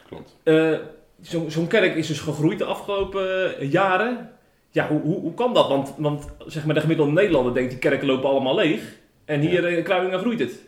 klopt. 0.08 0.38
Eh, 0.44 0.78
zo- 1.22 1.50
Zo'n 1.50 1.68
kerk 1.68 1.96
is 1.96 2.08
dus 2.08 2.20
gegroeid 2.20 2.58
de 2.60 2.66
afgelopen 2.66 3.58
eh, 3.60 3.72
jaren. 3.72 4.30
Ja, 4.72 4.88
hoe, 4.88 5.02
hoe, 5.02 5.20
hoe 5.20 5.34
kan 5.34 5.54
dat? 5.54 5.68
Want, 5.68 5.94
want 5.98 6.28
zeg 6.46 6.66
maar, 6.66 6.76
de 6.76 6.82
gemiddelde 6.82 7.12
Nederlander 7.12 7.54
denkt 7.54 7.70
die 7.70 7.80
kerken 7.80 8.08
lopen 8.08 8.30
allemaal 8.30 8.56
leeg. 8.56 8.96
En 9.26 9.40
hier 9.40 9.68
in 9.68 9.84
Kruiningen 9.84 10.20
groeit 10.20 10.40
het. 10.40 10.60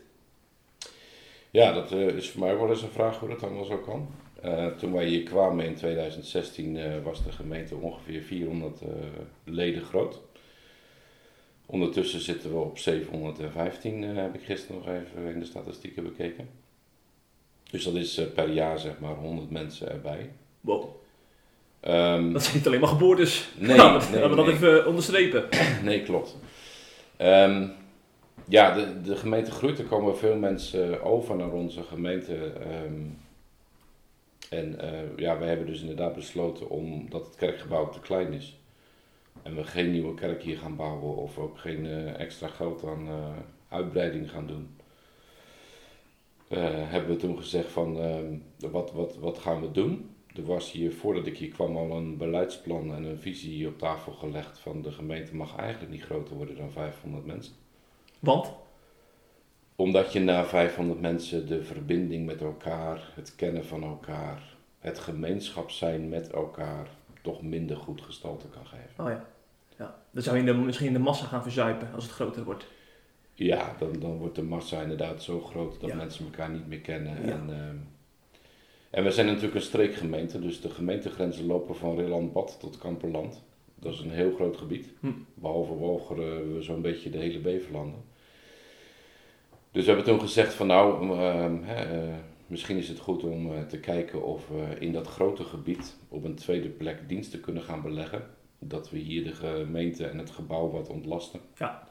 Ja, 1.51 1.71
dat 1.73 1.91
is 1.91 2.29
voor 2.29 2.39
mij 2.39 2.53
ook 2.53 2.59
wel 2.59 2.69
eens 2.69 2.81
een 2.81 2.89
vraag 2.89 3.19
hoe 3.19 3.29
dat 3.29 3.43
allemaal 3.43 3.63
zo 3.65 3.77
kan. 3.77 4.07
Toen 4.77 4.93
wij 4.93 5.05
hier 5.05 5.23
kwamen 5.23 5.65
in 5.65 5.75
2016 5.75 6.77
eh, 6.77 6.91
was 7.03 7.23
de 7.23 7.31
gemeente 7.31 7.75
ongeveer 7.75 8.21
400 8.21 8.81
eh, 8.81 8.87
leden 9.43 9.83
groot. 9.83 10.21
Ondertussen 11.69 12.19
zitten 12.19 12.49
we 12.51 12.57
op 12.57 12.77
715, 12.77 14.03
eh, 14.03 14.15
heb 14.15 14.35
ik 14.35 14.41
gisteren 14.43 14.75
nog 14.77 14.87
even 14.87 15.33
in 15.33 15.39
de 15.39 15.45
statistieken 15.45 16.03
bekeken. 16.03 16.49
Dus 17.71 17.83
dat 17.83 17.93
is 17.93 18.17
eh, 18.17 18.25
per 18.35 18.49
jaar 18.49 18.79
zeg 18.79 18.99
maar 18.99 19.15
100 19.15 19.49
mensen 19.51 19.91
erbij. 19.91 20.29
Wow, 20.61 20.85
Ehm, 21.79 22.31
dat 22.31 22.43
zijn 22.43 22.55
niet 22.55 22.67
alleen 22.67 22.79
maar 22.79 22.89
geboortes. 22.89 23.49
Nee, 23.57 23.77
Laten 23.77 23.99
we- 24.07 24.11
nee, 24.17 24.21
laten 24.21 24.29
we 24.29 24.35
dat 24.35 24.45
nee. 24.45 24.55
even 24.71 24.87
onderstrepen. 24.87 25.45
Nee, 25.83 26.03
klopt. 26.03 26.35
Ehm, 27.17 27.67
ja, 28.47 28.75
de, 28.75 29.01
de 29.01 29.15
gemeente 29.15 29.51
groeit. 29.51 29.79
Er 29.79 29.85
komen 29.85 30.17
veel 30.17 30.35
mensen 30.35 31.03
over 31.03 31.35
naar 31.35 31.51
onze 31.51 31.83
gemeente. 31.83 32.51
ehm, 32.53 33.01
en 34.49 34.79
eh, 34.79 34.99
ja, 35.17 35.37
wij 35.39 35.47
hebben 35.47 35.65
dus 35.67 35.81
inderdaad 35.81 36.15
besloten 36.15 36.69
omdat 36.69 37.25
het 37.25 37.35
kerkgebouw 37.35 37.89
te 37.89 37.99
klein 37.99 38.33
is. 38.33 38.57
En 39.47 39.55
we 39.55 39.63
geen 39.63 39.91
nieuwe 39.91 40.13
kerk 40.13 40.43
hier 40.43 40.57
gaan 40.57 40.75
bouwen 40.75 41.15
of 41.15 41.37
ook 41.37 41.57
geen 41.57 41.85
eh, 41.85 42.19
extra 42.19 42.47
geld 42.47 42.85
aan 42.85 43.07
eh, 43.07 43.35
uitbreiding 43.69 44.31
gaan 44.31 44.47
doen. 44.47 44.75
eh, 46.47 46.59
hebben 46.63 47.09
we 47.09 47.15
toen 47.15 47.37
gezegd 47.37 47.71
van 47.71 47.97
wat, 48.57 48.91
wat, 48.91 49.17
wat 49.17 49.37
gaan 49.37 49.61
we 49.61 49.71
doen? 49.71 50.09
Er 50.35 50.45
was 50.45 50.71
hier, 50.71 50.93
voordat 50.93 51.27
ik 51.27 51.37
hier 51.37 51.49
kwam, 51.49 51.77
al 51.77 51.91
een 51.91 52.17
beleidsplan 52.17 52.93
en 52.93 53.03
een 53.03 53.17
visie 53.17 53.67
op 53.67 53.77
tafel 53.79 54.11
gelegd 54.11 54.59
van 54.59 54.81
de 54.81 54.91
gemeente 54.91 55.35
mag 55.35 55.55
eigenlijk 55.55 55.91
niet 55.91 56.03
groter 56.03 56.35
worden 56.35 56.55
dan 56.55 56.71
500 56.71 57.25
mensen. 57.25 57.53
Want? 58.19 58.53
Omdat 59.75 60.13
je 60.13 60.19
na 60.19 60.45
500 60.45 61.01
mensen 61.01 61.47
de 61.47 61.63
verbinding 61.63 62.25
met 62.25 62.41
elkaar, 62.41 63.11
het 63.15 63.35
kennen 63.35 63.65
van 63.65 63.83
elkaar, 63.83 64.55
het 64.79 64.99
gemeenschap 64.99 65.69
zijn 65.71 66.09
met 66.09 66.29
elkaar 66.29 66.87
toch 67.21 67.41
minder 67.41 67.77
goed 67.77 68.01
gestalte 68.01 68.47
kan 68.47 68.65
geven. 68.65 69.05
Oh 69.05 69.09
ja. 69.09 69.25
Ja. 69.77 69.95
Dan 70.11 70.23
zou 70.23 70.35
je 70.37 70.41
in 70.43 70.47
de, 70.47 70.53
misschien 70.61 70.87
in 70.87 70.93
de 70.93 70.99
massa 70.99 71.25
gaan 71.25 71.43
verzuipen 71.43 71.89
als 71.93 72.03
het 72.03 72.13
groter 72.13 72.43
wordt. 72.43 72.65
Ja, 73.33 73.75
dan, 73.79 73.99
dan 73.99 74.17
wordt 74.17 74.35
de 74.35 74.43
massa 74.43 74.81
inderdaad 74.81 75.23
zo 75.23 75.39
groot 75.41 75.79
dat 75.81 75.89
Ja. 75.89 75.95
mensen 75.95 76.25
elkaar 76.25 76.49
niet 76.49 76.67
meer 76.67 76.79
kennen. 76.79 77.25
Ja. 77.25 77.31
En, 77.31 77.49
ehm, 77.49 77.75
en 78.89 79.03
we 79.03 79.11
zijn 79.11 79.25
natuurlijk 79.25 79.55
een 79.55 79.61
streekgemeente, 79.61 80.39
dus 80.39 80.61
de 80.61 80.69
gemeentegrenzen 80.69 81.45
lopen 81.45 81.75
van 81.75 81.97
Rilland-Bad 81.97 82.57
tot 82.59 82.77
Kamperland. 82.77 83.43
Dat 83.75 83.93
is 83.93 83.99
een 83.99 84.11
heel 84.11 84.33
groot 84.35 84.57
gebied. 84.57 84.89
Hm. 84.99 85.07
Behalve 85.33 85.73
Wolgeren, 85.73 86.53
we 86.53 86.61
zo'n 86.61 86.81
beetje 86.81 87.09
de 87.09 87.17
hele 87.17 87.39
Beverlanden. 87.39 88.01
Dus 89.71 89.85
we 89.85 89.91
hebben 89.91 90.05
toen 90.05 90.19
gezegd 90.19 90.53
van 90.53 90.67
nou, 90.67 91.17
ehm, 91.19 91.63
eh, 91.63 92.15
misschien 92.47 92.77
is 92.77 92.87
het 92.87 92.99
goed 92.99 93.23
om 93.23 93.53
eh, 93.53 93.61
te 93.61 93.79
kijken 93.79 94.23
of 94.23 94.47
we 94.47 94.79
in 94.79 94.91
dat 94.91 95.07
grote 95.07 95.43
gebied 95.43 95.95
op 96.09 96.23
een 96.23 96.35
tweede 96.35 96.69
plek 96.69 97.09
diensten 97.09 97.39
kunnen 97.39 97.63
gaan 97.63 97.81
beleggen. 97.81 98.35
Dat 98.59 98.89
we 98.89 98.97
hier 98.97 99.23
de 99.23 99.33
gemeente 99.33 100.05
en 100.07 100.17
het 100.17 100.29
gebouw 100.29 100.69
wat 100.69 100.89
ontlasten. 100.89 101.39
Ja. 101.55 101.87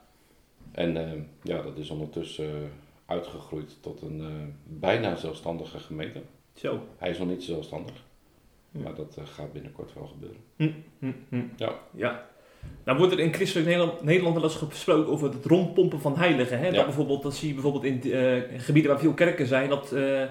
En 0.72 0.96
ehm, 0.96 1.20
ja, 1.42 1.62
dat 1.62 1.78
is 1.78 1.90
ondertussen 1.90 2.48
eh, 2.54 2.68
uitgegroeid 3.06 3.76
tot 3.80 4.02
een 4.02 4.20
eh, 4.20 4.26
bijna 4.64 5.16
zelfstandige 5.16 5.78
gemeente. 5.78 6.22
Zo. 6.54 6.80
Hij 6.96 7.10
is 7.10 7.18
nog 7.18 7.28
niet 7.28 7.44
zelfstandig, 7.44 8.04
Hm. 8.72 8.82
maar 8.82 8.94
dat 8.94 9.16
eh, 9.16 9.26
gaat 9.26 9.52
binnenkort 9.52 9.94
wel 9.94 10.06
gebeuren. 10.06 10.40
Hm, 10.56 10.70
hm, 10.98 11.12
hm. 11.28 11.42
Ja. 11.56 11.72
ja. 11.90 12.26
Nou 12.84 12.98
wordt 12.98 13.12
er 13.12 13.20
in 13.20 13.34
christelijk 13.34 13.68
Nederland, 13.68 14.02
Nederland 14.02 14.34
wel 14.34 14.44
eens 14.44 14.54
gesproken 14.54 15.12
over 15.12 15.32
het 15.32 15.44
rondpompen 15.44 16.00
van 16.00 16.16
heiligen. 16.16 16.58
Hè? 16.58 16.66
Ja. 16.66 16.72
Dat, 16.72 16.84
bijvoorbeeld, 16.84 17.22
dat 17.22 17.34
zie 17.34 17.48
je 17.48 17.54
bijvoorbeeld 17.54 17.84
in 17.84 18.12
eh, 18.12 18.42
gebieden 18.60 18.90
waar 18.90 19.00
veel 19.00 19.14
kerken 19.14 19.46
zijn. 19.46 19.68
Dat 19.68 19.92
eh, 19.92 20.22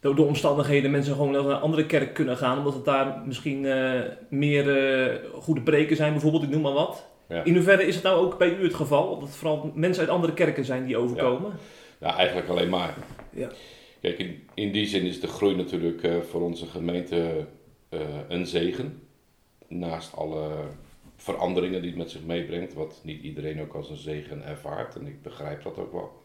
door 0.00 0.14
de 0.14 0.22
omstandigheden 0.22 0.90
mensen 0.90 1.14
gewoon 1.14 1.32
naar 1.32 1.44
een 1.44 1.60
andere 1.60 1.86
kerk 1.86 2.14
kunnen 2.14 2.36
gaan. 2.36 2.58
Omdat 2.58 2.74
het 2.74 2.84
daar 2.84 3.22
misschien 3.26 3.66
eh, 3.66 4.00
meer 4.28 4.76
eh, 4.76 5.30
goede 5.32 5.60
preken 5.60 5.96
zijn 5.96 6.12
bijvoorbeeld. 6.12 6.42
Ik 6.42 6.50
noem 6.50 6.62
maar 6.62 6.72
wat. 6.72 7.06
Ja. 7.28 7.44
In 7.44 7.54
hoeverre 7.54 7.86
is 7.86 7.94
het 7.94 8.04
nou 8.04 8.24
ook 8.24 8.38
bij 8.38 8.56
u 8.56 8.62
het 8.62 8.74
geval? 8.74 9.18
Dat 9.18 9.28
het 9.28 9.36
vooral 9.36 9.72
mensen 9.74 10.02
uit 10.02 10.12
andere 10.12 10.34
kerken 10.34 10.64
zijn 10.64 10.86
die 10.86 10.96
overkomen? 10.96 11.52
Ja, 11.98 12.16
eigenlijk 12.16 12.48
alleen 12.48 12.68
maar. 12.68 12.94
Ja. 13.30 13.50
Kijk, 14.00 14.18
in, 14.18 14.48
in 14.54 14.72
die 14.72 14.86
zin 14.86 15.02
is 15.02 15.20
de 15.20 15.26
groei 15.26 15.56
natuurlijk 15.56 16.02
eh, 16.02 16.20
voor 16.20 16.40
onze 16.40 16.66
gemeente 16.66 17.46
een 18.28 18.46
zegen. 18.46 19.02
Naast 19.68 20.16
alle 20.16 20.50
veranderingen 21.16 21.80
die 21.80 21.90
het 21.90 21.98
met 21.98 22.10
zich 22.10 22.24
meebrengt, 22.24 22.74
wat 22.74 23.00
niet 23.04 23.22
iedereen 23.22 23.60
ook 23.60 23.74
als 23.74 23.90
een 23.90 23.96
zegen 23.96 24.44
ervaart. 24.44 24.96
En 24.96 25.06
ik 25.06 25.22
begrijp 25.22 25.62
dat 25.62 25.78
ook 25.78 25.92
wel. 25.92 26.22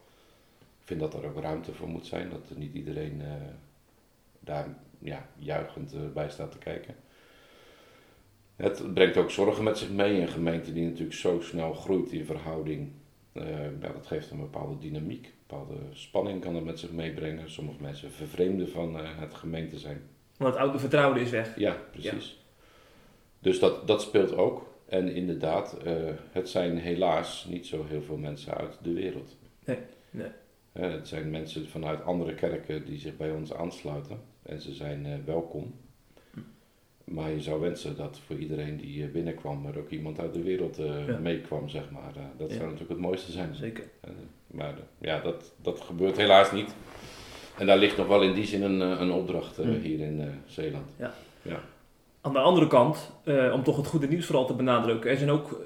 vind 0.84 1.00
dat 1.00 1.14
er 1.14 1.24
ook 1.24 1.40
ruimte 1.40 1.72
voor 1.72 1.88
moet 1.88 2.06
zijn, 2.06 2.30
dat 2.30 2.50
er 2.50 2.58
niet 2.58 2.74
iedereen 2.74 3.22
daar 4.46 4.76
ja, 4.98 5.28
juichend 5.36 5.92
eh, 5.92 6.00
bij 6.14 6.30
staat 6.30 6.52
te 6.52 6.58
kijken. 6.58 6.94
Het 8.56 8.94
brengt 8.94 9.16
ook 9.16 9.30
zorgen 9.30 9.64
met 9.64 9.78
zich 9.78 9.90
mee. 9.90 10.20
Een 10.20 10.28
gemeente 10.28 10.72
die 10.72 10.84
natuurlijk 10.84 11.16
zo 11.16 11.40
snel 11.40 11.72
groeit 11.72 12.12
in 12.12 12.24
verhouding, 12.24 12.92
eh, 13.32 13.80
ja, 13.80 13.92
dat 13.92 14.06
geeft 14.06 14.30
een 14.30 14.40
bepaalde 14.40 14.78
dynamiek. 14.78 15.24
Een 15.24 15.32
bepaalde 15.46 15.74
spanning 15.92 16.40
kan 16.40 16.52
dat 16.52 16.64
met 16.64 16.78
zich 16.78 16.90
meebrengen. 16.90 17.50
Sommige 17.50 17.82
mensen 17.82 18.10
vervreemden 18.10 18.68
van 18.68 18.98
eh, 18.98 19.08
het 19.18 19.34
gemeente 19.34 19.78
zijn. 19.78 20.02
Want 20.36 20.54
het 20.54 20.62
oude 20.62 20.78
vertrouwen 20.78 21.20
is 21.20 21.30
weg. 21.30 21.58
Ja, 21.58 21.76
precies. 21.90 22.44
Dus 23.38 23.58
dat, 23.58 23.86
dat 23.86 24.02
speelt 24.02 24.34
ook. 24.34 24.74
En 24.88 25.08
inderdaad, 25.08 25.76
eh, 25.78 25.94
het 26.30 26.48
zijn 26.48 26.78
helaas 26.78 27.46
niet 27.48 27.66
zo 27.66 27.84
heel 27.84 28.02
veel 28.02 28.16
mensen 28.16 28.54
uit 28.54 28.78
de 28.82 28.92
wereld. 28.92 29.36
Nee, 29.64 29.78
nee. 30.10 30.30
Het 30.72 31.08
zijn 31.08 31.30
mensen 31.30 31.68
vanuit 31.68 32.04
andere 32.04 32.34
kerken 32.34 32.84
die 32.84 32.98
zich 32.98 33.16
bij 33.16 33.30
ons 33.30 33.54
aansluiten. 33.54 34.20
En 34.46 34.60
ze 34.60 34.72
zijn 34.72 35.06
eh, 35.06 35.12
welkom. 35.24 35.74
Maar 37.04 37.30
je 37.30 37.40
zou 37.40 37.60
wensen 37.60 37.96
dat 37.96 38.20
voor 38.26 38.36
iedereen 38.36 38.76
die 38.76 39.02
eh, 39.04 39.10
binnenkwam 39.10 39.66
er 39.66 39.78
ook 39.78 39.90
iemand 39.90 40.20
uit 40.20 40.34
de 40.34 40.42
wereld 40.42 40.78
eh, 40.78 41.06
Ja. 41.06 41.18
meekwam, 41.18 41.68
zeg 41.68 41.90
maar. 41.90 42.12
Dat 42.36 42.48
Ja. 42.48 42.54
zou 42.54 42.64
natuurlijk 42.64 42.90
het 42.90 43.00
mooiste 43.00 43.32
zijn. 43.32 43.54
Zeker. 43.54 43.84
Maar 44.46 44.74
ja, 44.98 45.20
dat, 45.20 45.52
dat 45.62 45.80
gebeurt 45.80 46.16
helaas 46.16 46.52
niet. 46.52 46.74
En 47.58 47.66
daar 47.66 47.78
ligt 47.78 47.96
nog 47.96 48.06
wel 48.06 48.22
in 48.22 48.34
die 48.34 48.44
zin 48.46 48.62
een, 48.62 48.80
een 48.80 49.10
opdracht 49.12 49.56
Hmm. 49.56 49.80
hier 49.80 50.00
in 50.00 50.40
Zeeland. 50.46 50.86
Aan 52.20 52.32
de 52.32 52.38
andere 52.38 52.66
kant, 52.66 53.12
om 53.52 53.62
toch 53.62 53.76
het 53.76 53.86
goede 53.86 54.08
nieuws 54.08 54.26
vooral 54.26 54.46
te 54.46 54.54
benadrukken, 54.54 55.10
er 55.10 55.16
zijn 55.16 55.30
ook, 55.30 55.60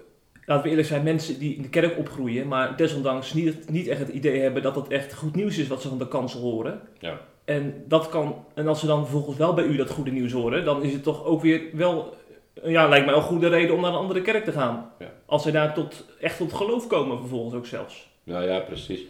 laten 0.45 0.63
we 0.65 0.69
eerlijk 0.69 0.89
zijn, 0.89 1.03
mensen 1.03 1.39
die 1.39 1.55
in 1.57 1.63
de 1.63 1.69
kerk 1.69 1.99
opgroeien, 1.99 2.49
maar 2.49 2.77
desondanks 2.77 3.33
niet, 3.33 3.71
niet 3.71 3.87
echt 3.87 3.99
het 4.01 4.09
idee 4.09 4.41
hebben 4.41 4.63
dat 4.63 4.75
het 4.75 4.89
echt 4.89 5.15
goed 5.15 5.35
nieuws 5.35 5.59
is 5.59 5.69
wat 5.69 5.83
ze 5.83 5.89
van 5.89 5.99
de 5.99 6.09
kansel 6.09 6.41
horen. 6.41 6.81
Ja. 6.99 7.21
En, 7.51 7.85
dat 7.87 8.09
kan, 8.09 8.45
en 8.55 8.69
als 8.69 8.81
ze 8.81 8.87
dan 8.87 9.01
vervolgens 9.01 9.37
wel 9.37 9.55
bij 9.55 9.65
u 9.65 9.77
dat 9.77 9.91
goede 9.91 10.11
nieuws 10.11 10.33
horen, 10.33 10.65
dan 10.65 10.83
is 10.83 10.93
het 10.93 11.03
toch 11.03 11.25
ook 11.25 11.43
weer 11.43 11.63
wel, 11.73 12.15
eh, 12.55 12.71
ja, 12.71 12.89
lijkt 12.89 13.07
mij 13.07 13.15
een 13.15 13.23
goede 13.23 13.49
reden 13.49 13.75
om 13.75 13.81
naar 13.81 13.91
een 13.91 13.97
andere 13.97 14.23
kerk 14.23 14.45
te 14.45 14.53
gaan. 14.53 14.93
Ja. 14.99 15.13
Als 15.27 15.43
zij 15.43 15.53
daar 15.53 15.75
tot, 15.75 16.05
echt 16.21 16.37
tot 16.37 16.53
geloof 16.53 16.87
komen 16.87 17.19
vervolgens 17.19 17.55
ook 17.55 17.67
zelfs. 17.67 18.09
Nou 18.25 18.45
ja, 18.45 18.59
precies. 18.59 19.01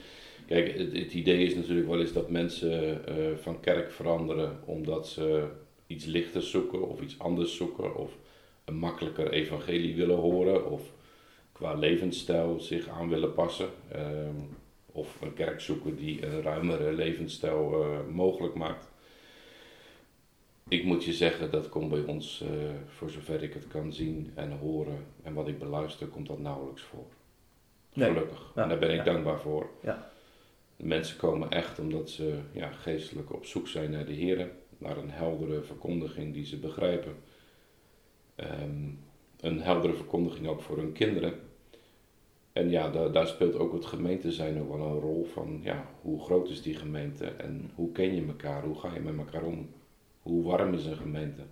Kijk, 0.47 0.79
het, 0.79 0.93
het 0.93 1.13
idee 1.13 1.47
is 1.47 1.55
natuurlijk 1.55 1.89
wel 1.89 2.01
eens 2.01 2.13
dat 2.13 2.31
mensen 2.31 3.07
eh, 3.07 3.15
van 3.41 3.61
kerk 3.61 3.93
veranderen 3.93 4.59
omdat 4.65 5.09
ze 5.09 5.47
iets 5.87 6.05
lichter 6.05 6.43
zoeken 6.43 6.89
of 6.89 7.01
iets 7.01 7.19
anders 7.19 7.57
zoeken 7.57 7.97
of 7.97 8.11
een 8.65 8.77
makkelijker 8.77 9.31
evangelie 9.31 9.97
willen 9.97 10.19
horen 10.19 10.71
of 10.71 10.83
qua 11.53 11.75
levensstijl 11.75 12.61
zich 12.61 12.89
aan 12.89 13.09
willen 13.09 13.35
passen. 13.35 13.69
Ehm, 13.93 14.37
of 15.00 15.21
een 15.21 15.35
kerk 15.35 15.61
zoeken 15.61 15.97
die 15.97 16.26
een 16.26 16.42
ruimere 16.42 16.92
levensstijl 16.92 17.83
eh, 17.83 18.14
mogelijk 18.14 18.54
maakt. 18.54 18.88
Ik 20.69 20.85
moet 20.85 21.04
je 21.04 21.12
zeggen, 21.12 21.50
dat 21.50 21.69
komt 21.69 21.90
bij 21.90 22.02
ons, 22.02 22.40
eh, 22.40 22.49
voor 22.87 23.11
zover 23.11 23.42
ik 23.42 23.54
het 23.54 23.69
kan 23.69 23.92
zien 23.92 24.33
en 24.35 24.59
horen 24.59 25.07
en 25.23 25.35
wat 25.35 25.49
ik 25.49 25.59
beluister, 25.59 26.07
komt 26.07 26.26
dat 26.26 26.38
nauwelijks 26.38 26.83
voor. 26.83 27.07
Nee. 27.92 28.09
Gelukkig. 28.09 28.52
Ja, 28.54 28.62
En 28.62 28.69
daar 28.69 28.78
ben 28.78 28.90
ik 28.90 28.97
ja. 28.97 29.04
dankbaar 29.04 29.40
voor. 29.40 29.71
Ja. 29.83 30.11
Mensen 30.76 31.16
komen 31.16 31.50
echt 31.50 31.78
omdat 31.78 32.11
ze 32.11 32.38
ja, 32.52 32.71
geestelijk 32.71 33.33
op 33.33 33.45
zoek 33.45 33.69
zijn 33.69 33.90
naar 33.90 34.07
de 34.07 34.12
Heer, 34.12 34.50
naar 34.78 34.97
een 34.97 35.11
heldere 35.11 35.62
verkondiging 35.62 36.35
die 36.35 36.45
ze 36.45 36.59
begrijpen. 36.59 37.14
Ehm, 38.35 38.88
een 39.40 39.61
heldere 39.61 39.95
verkondiging 39.95 40.47
ook 40.47 40.62
voor 40.62 40.76
hun 40.76 40.92
kinderen. 40.92 41.50
En 42.52 42.71
ja, 42.71 42.90
daar, 42.90 43.12
daar 43.12 43.26
speelt 43.26 43.54
ook 43.54 43.73
het 43.73 43.87
gemeente 43.87 44.33
zijn 44.33 44.61
ook 44.61 44.76
wel 44.76 44.87
een 44.87 45.00
rol 45.00 45.25
van, 45.33 45.61
ja, 45.62 45.87
hoe 46.02 46.21
groot 46.21 46.49
is 46.49 46.62
die 46.62 46.75
gemeente 46.75 47.25
en 47.25 47.71
hoe 47.75 47.92
ken 47.92 48.14
je 48.14 48.26
elkaar, 48.26 48.64
hoe 48.64 48.78
ga 48.78 48.95
je 48.95 49.00
met 49.00 49.16
elkaar 49.19 49.42
om, 49.45 49.69
hoe 50.23 50.45
warm 50.45 50.75
is 50.75 50.85
een 50.87 50.97
gemeente. 50.97 51.42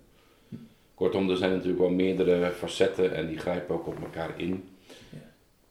Kortom, 0.93 1.29
er 1.29 1.37
zijn 1.37 1.51
natuurlijk 1.51 1.79
wel 1.79 1.89
meerdere 1.89 2.51
facetten 2.51 3.13
en 3.15 3.27
die 3.27 3.37
grijpen 3.37 3.75
ook 3.75 3.87
op 3.87 3.99
elkaar 4.01 4.39
in. 4.39 4.63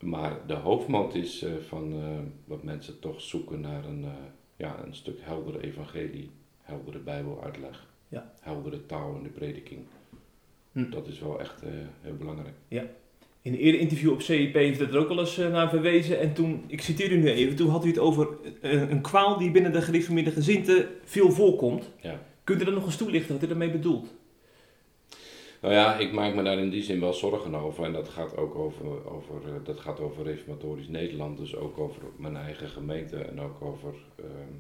Maar 0.01 0.37
de 0.47 0.55
hoofdmoot 0.55 1.15
is 1.15 1.43
eh, 1.43 1.53
van 1.57 1.93
eh, 1.93 2.19
dat 2.45 2.63
mensen 2.63 2.99
toch 2.99 3.21
zoeken 3.21 3.61
naar 3.61 3.85
een, 3.85 4.05
eh, 4.05 4.11
ja, 4.57 4.83
een 4.85 4.95
stuk 4.95 5.19
heldere 5.21 5.63
evangelie, 5.63 6.31
heldere 6.63 6.99
bijbeluitleg, 6.99 7.87
Ja. 8.09 8.33
heldere 8.41 8.87
taal 8.87 9.15
in 9.17 9.23
de 9.23 9.29
prediking. 9.29 9.81
Hm. 10.73 10.91
Dat 10.91 11.07
is 11.07 11.19
wel 11.21 11.41
echt 11.41 11.63
eh, 11.63 11.71
heel 12.01 12.17
belangrijk. 12.17 12.55
In 13.49 13.55
een 13.55 13.61
eerder 13.61 13.81
interview 13.81 14.13
op 14.13 14.23
CIP 14.23 14.55
heeft 14.55 14.81
het 14.81 14.95
er 14.95 14.99
ook 14.99 15.09
al 15.09 15.19
eens 15.19 15.39
eh, 15.39 15.51
naar 15.51 15.69
verwezen. 15.69 16.21
En 16.21 16.33
toen, 16.33 16.65
ik 16.67 16.81
citeer 16.81 17.13
u 17.13 17.17
nu 17.17 17.31
even, 17.31 17.57
toen 17.57 17.69
had 17.69 17.85
u 17.85 17.89
het 17.89 17.99
over 17.99 18.29
eh, 18.61 18.91
een 18.91 19.01
kwaal 19.01 19.39
die 19.39 19.51
binnen 19.51 19.73
de 19.73 19.83
gereformeerde 19.83 20.31
gezinte 20.31 20.89
veel 21.05 21.31
voorkomt. 21.31 21.91
Ja. 22.01 22.23
Kunt 22.45 22.61
u 22.61 22.65
dat 22.65 22.75
nog 22.75 22.85
eens 22.85 22.97
toelichten 22.97 23.35
wat 23.35 23.43
u 23.43 23.47
daarmee 23.47 23.71
bedoelt? 23.71 24.15
Nou 25.61 25.75
ja, 25.75 25.97
ik 25.97 26.13
maak 26.13 26.35
me 26.35 26.43
daar 26.43 26.59
in 26.59 26.71
die 26.71 26.83
zin 26.83 27.01
wel 27.01 27.13
zorgen 27.13 27.55
over. 27.55 27.85
En 27.85 27.93
dat 27.93 28.09
gaat 28.09 28.37
ook 28.37 28.55
over, 28.55 29.11
over, 29.11 29.35
eh, 29.45 29.65
dat 29.65 29.81
gaat 29.81 30.01
over 30.01 30.25
Reformatorisch 30.25 30.89
Nederland, 30.89 31.39
dus 31.39 31.57
ook 31.57 31.79
over 31.79 32.03
mijn 32.17 32.37
eigen 32.37 32.69
gemeente 32.69 33.17
en 33.17 33.41
ook 33.41 33.63
over 33.63 33.95
ehm, 34.17 34.55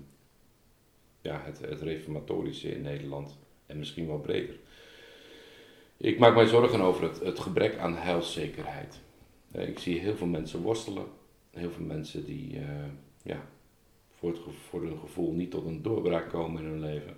ja, 1.20 1.42
het, 1.44 1.60
het 1.60 1.82
Reformatorische 1.82 2.74
in 2.74 2.82
Nederland 2.82 3.38
en 3.66 3.78
misschien 3.78 4.06
wel 4.06 4.20
breder. 4.20 4.54
Ik 6.00 6.18
maak 6.18 6.34
mij 6.34 6.46
zorgen 6.46 6.80
over 6.80 7.02
het, 7.02 7.20
het 7.20 7.38
gebrek 7.38 7.78
aan 7.78 7.96
heilszekerheid. 7.96 9.00
Eh, 9.52 9.68
Ik 9.68 9.78
zie 9.78 9.98
heel 9.98 10.16
veel 10.16 10.26
mensen 10.26 10.60
worstelen, 10.60 11.04
heel 11.50 11.70
veel 11.70 11.84
mensen 11.84 12.24
die 12.24 12.56
eh, 12.56 12.64
ja, 13.22 13.48
voor, 14.18 14.30
het, 14.30 14.38
voor 14.68 14.82
hun 14.82 14.98
gevoel 14.98 15.32
niet 15.32 15.50
tot 15.50 15.66
een 15.66 15.82
doorbraak 15.82 16.28
komen 16.30 16.62
in 16.62 16.68
hun 16.68 16.80
leven. 16.80 17.16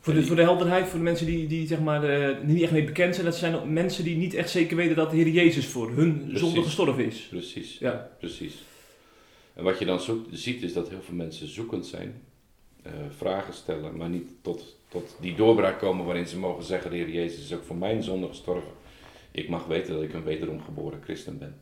Voor 0.00 0.14
de, 0.14 0.22
voor 0.24 0.36
de 0.36 0.42
helderheid, 0.42 0.86
voor 0.88 0.98
de 0.98 1.04
mensen 1.04 1.26
die, 1.26 1.46
die 1.46 1.66
zeg 1.66 1.80
maar, 1.80 2.04
eh, 2.04 2.44
niet 2.44 2.62
echt 2.62 2.72
mee 2.72 2.84
bekend 2.84 3.14
zijn, 3.14 3.26
dat 3.26 3.36
zijn 3.36 3.72
mensen 3.72 4.04
die 4.04 4.16
niet 4.16 4.34
echt 4.34 4.50
zeker 4.50 4.76
weten 4.76 4.96
dat 4.96 5.10
de 5.10 5.16
Heer 5.16 5.28
Jezus 5.28 5.66
voor 5.66 5.90
hun 5.90 6.18
Precies. 6.20 6.40
zonde 6.40 6.62
gestorven 6.62 7.04
is. 7.04 7.26
Precies. 7.30 7.78
Ja. 7.78 8.10
Precies. 8.18 8.54
En 9.54 9.64
wat 9.64 9.78
je 9.78 9.84
dan 9.84 10.00
zoekt, 10.00 10.28
ziet 10.38 10.62
is 10.62 10.72
dat 10.72 10.88
heel 10.88 11.02
veel 11.02 11.14
mensen 11.14 11.48
zoekend 11.48 11.86
zijn, 11.86 12.22
vragen 13.16 13.54
stellen, 13.54 13.96
maar 13.96 14.08
niet 14.08 14.30
tot, 14.42 14.79
tot 14.90 15.16
die 15.20 15.34
doorbraak 15.34 15.78
komen 15.78 16.04
waarin 16.04 16.26
ze 16.26 16.38
mogen 16.38 16.64
zeggen: 16.64 16.90
De 16.90 16.96
Heer 16.96 17.10
Jezus 17.10 17.44
is 17.44 17.54
ook 17.54 17.64
voor 17.64 17.76
mijn 17.76 18.02
zonde 18.02 18.28
gestorven. 18.28 18.72
Ik 19.30 19.48
mag 19.48 19.66
weten 19.66 19.94
dat 19.94 20.02
ik 20.02 20.14
een 20.14 20.24
wederom 20.24 20.60
geboren 20.60 21.02
christen 21.02 21.38
ben. 21.38 21.60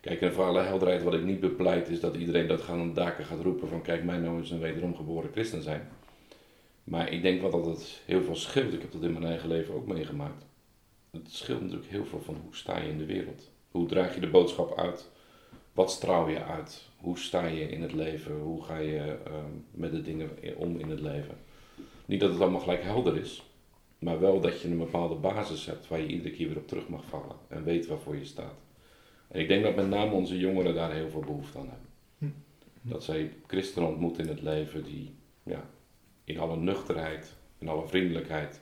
Kijk, 0.00 0.20
en 0.20 0.32
voor 0.32 0.44
alle 0.44 0.62
helderheid, 0.62 1.02
wat 1.02 1.14
ik 1.14 1.24
niet 1.24 1.40
bepleit, 1.40 1.88
is 1.88 2.00
dat 2.00 2.16
iedereen 2.16 2.46
dat 2.46 2.60
gaan 2.60 2.94
daken 2.94 3.24
gaat 3.24 3.42
roepen: 3.42 3.68
van 3.68 3.82
kijk, 3.82 4.04
mij 4.04 4.18
nou 4.18 4.38
eens 4.38 4.50
een 4.50 4.60
wederom 4.60 4.96
geboren 4.96 5.30
christen 5.32 5.62
zijn. 5.62 5.88
Maar 6.84 7.12
ik 7.12 7.22
denk 7.22 7.40
wel 7.40 7.50
dat 7.50 7.66
het 7.66 8.00
heel 8.04 8.22
veel 8.22 8.36
scheelt. 8.36 8.72
Ik 8.72 8.80
heb 8.80 8.92
dat 8.92 9.02
in 9.02 9.12
mijn 9.12 9.24
eigen 9.24 9.48
leven 9.48 9.74
ook 9.74 9.86
meegemaakt. 9.86 10.44
Het 11.10 11.32
scheelt 11.32 11.60
natuurlijk 11.60 11.90
heel 11.90 12.04
veel 12.04 12.20
van 12.20 12.36
hoe 12.42 12.56
sta 12.56 12.78
je 12.78 12.88
in 12.88 12.98
de 12.98 13.06
wereld. 13.06 13.50
Hoe 13.70 13.86
draag 13.86 14.14
je 14.14 14.20
de 14.20 14.30
boodschap 14.30 14.78
uit? 14.78 15.10
Wat 15.72 15.90
straal 15.90 16.28
je 16.28 16.44
uit? 16.44 16.88
Hoe 16.96 17.18
sta 17.18 17.46
je 17.46 17.68
in 17.68 17.82
het 17.82 17.92
leven? 17.92 18.40
Hoe 18.40 18.62
ga 18.62 18.78
je 18.78 19.16
ehm, 19.24 19.50
met 19.70 19.92
de 19.92 20.02
dingen 20.02 20.30
om 20.56 20.78
in 20.78 20.90
het 20.90 21.00
leven? 21.00 21.36
Niet 22.04 22.20
dat 22.20 22.30
het 22.30 22.40
allemaal 22.40 22.60
gelijk 22.60 22.82
helder 22.82 23.16
is, 23.16 23.42
maar 23.98 24.20
wel 24.20 24.40
dat 24.40 24.60
je 24.60 24.68
een 24.68 24.78
bepaalde 24.78 25.14
basis 25.14 25.66
hebt 25.66 25.88
waar 25.88 26.00
je 26.00 26.06
iedere 26.06 26.30
keer 26.30 26.48
weer 26.48 26.56
op 26.56 26.68
terug 26.68 26.88
mag 26.88 27.04
vallen 27.04 27.36
en 27.48 27.64
weet 27.64 27.86
waarvoor 27.86 28.16
je 28.16 28.24
staat. 28.24 28.54
En 29.28 29.40
ik 29.40 29.48
denk 29.48 29.62
dat 29.62 29.76
met 29.76 29.88
name 29.88 30.12
onze 30.12 30.38
jongeren 30.38 30.74
daar 30.74 30.92
heel 30.92 31.10
veel 31.10 31.20
behoefte 31.20 31.58
aan 31.58 31.68
hebben. 31.68 31.88
Hm. 32.18 32.26
Dat 32.90 33.04
zij 33.04 33.32
christenen 33.46 33.88
ontmoeten 33.88 34.22
in 34.24 34.28
het 34.28 34.42
leven 34.42 34.84
die 34.84 35.14
ja, 35.42 35.70
in 36.24 36.38
alle 36.38 36.56
nuchterheid, 36.56 37.34
in 37.58 37.68
alle 37.68 37.86
vriendelijkheid, 37.86 38.60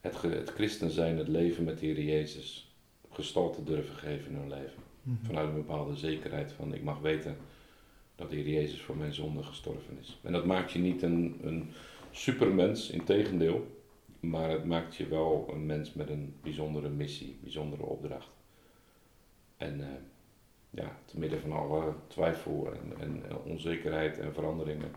het, 0.00 0.22
het 0.22 0.50
christen 0.50 0.90
zijn, 0.90 1.18
het 1.18 1.28
leven 1.28 1.64
met 1.64 1.78
de 1.78 1.86
Heer 1.86 2.02
Jezus, 2.02 2.74
gestalte 3.10 3.64
durven 3.64 3.94
geven 3.94 4.30
in 4.30 4.36
hun 4.36 4.48
leven. 4.48 4.82
Vanuit 5.22 5.48
een 5.48 5.54
bepaalde 5.54 5.96
zekerheid 5.96 6.52
van 6.52 6.74
ik 6.74 6.82
mag 6.82 6.98
weten 6.98 7.36
dat 8.16 8.30
de 8.30 8.36
Heer 8.36 8.48
Jezus 8.48 8.80
voor 8.80 8.96
mijn 8.96 9.14
zonde 9.14 9.42
gestorven 9.42 9.98
is. 10.00 10.18
En 10.22 10.32
dat 10.32 10.44
maakt 10.44 10.72
je 10.72 10.78
niet 10.78 11.02
een, 11.02 11.38
een 11.42 11.70
supermens, 12.16 12.90
in 12.90 13.04
tegendeel, 13.04 13.82
maar 14.20 14.50
het 14.50 14.64
maakt 14.64 14.96
je 14.96 15.06
wel 15.06 15.48
een 15.52 15.66
mens 15.66 15.92
met 15.92 16.10
een 16.10 16.34
bijzondere 16.42 16.88
missie, 16.88 17.38
bijzondere 17.40 17.82
opdracht. 17.82 18.30
En 19.56 19.80
eh, 19.80 19.86
ja, 20.70 20.96
te 21.04 21.18
midden 21.18 21.40
van 21.40 21.52
alle 21.52 21.92
twijfel 22.06 22.72
en, 22.72 23.00
en 23.00 23.22
onzekerheid 23.44 24.18
en 24.18 24.34
veranderingen 24.34 24.90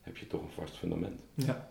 heb 0.00 0.16
je 0.16 0.26
toch 0.26 0.42
een 0.42 0.50
vast 0.50 0.76
fundament. 0.76 1.20
Ja. 1.34 1.68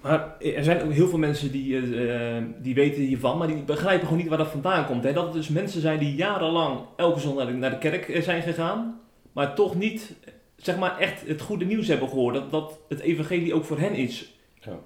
Maar 0.00 0.36
er 0.40 0.64
zijn 0.64 0.82
ook 0.82 0.92
heel 0.92 1.08
veel 1.08 1.18
mensen 1.18 1.52
die, 1.52 1.76
eh, 2.06 2.42
die 2.58 2.74
weten 2.74 3.02
hiervan, 3.02 3.38
maar 3.38 3.46
die 3.46 3.62
begrijpen 3.62 4.06
gewoon 4.06 4.18
niet 4.18 4.28
waar 4.28 4.38
dat 4.38 4.48
vandaan 4.48 4.86
komt. 4.86 5.04
Hè? 5.04 5.12
Dat 5.12 5.24
het 5.24 5.32
dus 5.32 5.48
mensen 5.48 5.80
zijn 5.80 5.98
die 5.98 6.14
jarenlang 6.14 6.80
elke 6.96 7.20
zondag 7.20 7.52
naar 7.52 7.70
de, 7.70 7.78
kerk 7.78 8.08
eh, 8.08 8.22
zijn 8.22 8.42
gegaan, 8.42 9.00
maar 9.32 9.54
toch 9.54 9.74
niet 9.74 10.14
zeg 10.62 10.78
maar, 10.78 10.98
echt 10.98 11.26
het 11.26 11.40
goede 11.40 11.64
nieuws 11.64 11.88
hebben 11.88 12.08
gehoord. 12.08 12.34
Dat, 12.34 12.50
dat 12.50 12.78
het 12.88 13.00
evangelie 13.00 13.54
ook 13.54 13.64
voor 13.64 13.78
hen 13.78 13.94
is. 13.94 14.32
Ja. 14.60 14.78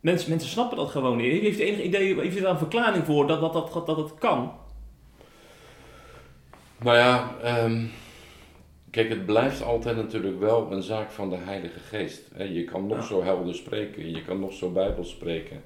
Mensen, 0.00 0.30
mensen 0.30 0.48
snappen 0.48 0.76
dat 0.76 0.90
gewoon 0.90 1.16
niet. 1.16 1.40
Heeft 1.40 1.60
u 1.60 1.62
enig 1.62 1.82
idee, 1.82 2.20
heeft 2.20 2.36
u 2.36 2.40
daar 2.40 2.50
een 2.50 2.58
verklaring 2.58 3.04
voor 3.04 3.26
dat, 3.26 3.40
dat, 3.40 3.52
dat, 3.52 3.86
dat 3.86 3.96
het 3.96 4.14
kan? 4.14 4.52
Nou 6.78 6.96
ja, 6.96 7.34
ehm, 7.42 7.84
Kijk, 8.90 9.08
het 9.08 9.26
blijft 9.26 9.62
altijd 9.62 9.96
natuurlijk 9.96 10.40
wel 10.40 10.72
een 10.72 10.82
zaak 10.82 11.10
van 11.10 11.30
de 11.30 11.36
Heilige 11.36 11.78
Geest. 11.78 12.22
Je 12.36 12.64
kan 12.64 12.86
nog 12.86 12.96
Ja. 12.98 13.04
zo 13.04 13.22
helder 13.22 13.54
spreken, 13.54 14.10
je 14.10 14.24
kan 14.24 14.40
nog 14.40 14.52
zo 14.52 14.70
Bijbel 14.70 15.04
spreken, 15.04 15.62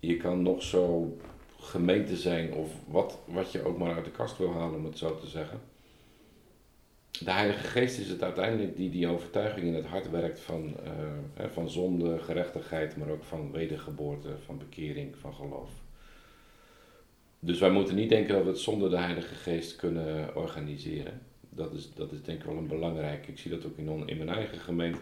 je 0.00 0.16
kan 0.16 0.42
nog 0.42 0.62
zo 0.62 1.16
gemeente 1.60 2.16
zijn 2.16 2.52
of 2.52 2.70
wat, 2.86 3.18
wat 3.24 3.52
je 3.52 3.64
ook 3.64 3.78
maar 3.78 3.94
uit 3.94 4.04
de 4.04 4.10
kast 4.10 4.38
wil 4.38 4.52
halen, 4.52 4.74
om 4.74 4.84
het 4.84 4.98
zo 4.98 5.18
te 5.18 5.26
zeggen. 5.26 5.60
De 7.24 7.30
Heilige 7.30 7.66
Geest 7.66 7.98
is 7.98 8.08
het 8.08 8.22
uiteindelijk 8.22 8.76
die 8.76 8.90
die 8.90 9.08
overtuiging 9.08 9.66
in 9.66 9.74
het 9.74 9.84
hart 9.84 10.10
werkt 10.10 10.40
van, 10.40 10.74
eh, 10.84 11.44
van 11.52 11.70
zonde, 11.70 12.18
gerechtigheid, 12.18 12.96
maar 12.96 13.08
ook 13.08 13.24
van 13.24 13.52
wedergeboorte, 13.52 14.28
van 14.44 14.58
bekering, 14.58 15.16
van 15.16 15.34
geloof. 15.34 15.70
Dus 17.38 17.58
wij 17.58 17.70
moeten 17.70 17.94
niet 17.94 18.08
denken 18.08 18.34
dat 18.34 18.42
we 18.42 18.48
het 18.48 18.58
zonder 18.58 18.90
de 18.90 18.96
Heilige 18.98 19.34
Geest 19.34 19.76
kunnen 19.76 20.36
organiseren. 20.36 21.20
Dat 21.48 21.72
is, 21.72 21.92
dat 21.94 22.12
is 22.12 22.22
denk 22.22 22.38
ik 22.38 22.44
wel 22.44 22.56
een 22.56 22.66
belangrijk. 22.66 23.26
Ik 23.28 23.38
zie 23.38 23.50
dat 23.50 23.66
ook 23.66 23.76
in, 23.78 23.88
on- 23.90 24.08
in 24.08 24.16
mijn 24.16 24.28
eigen 24.28 24.58
gemeente. 24.58 25.00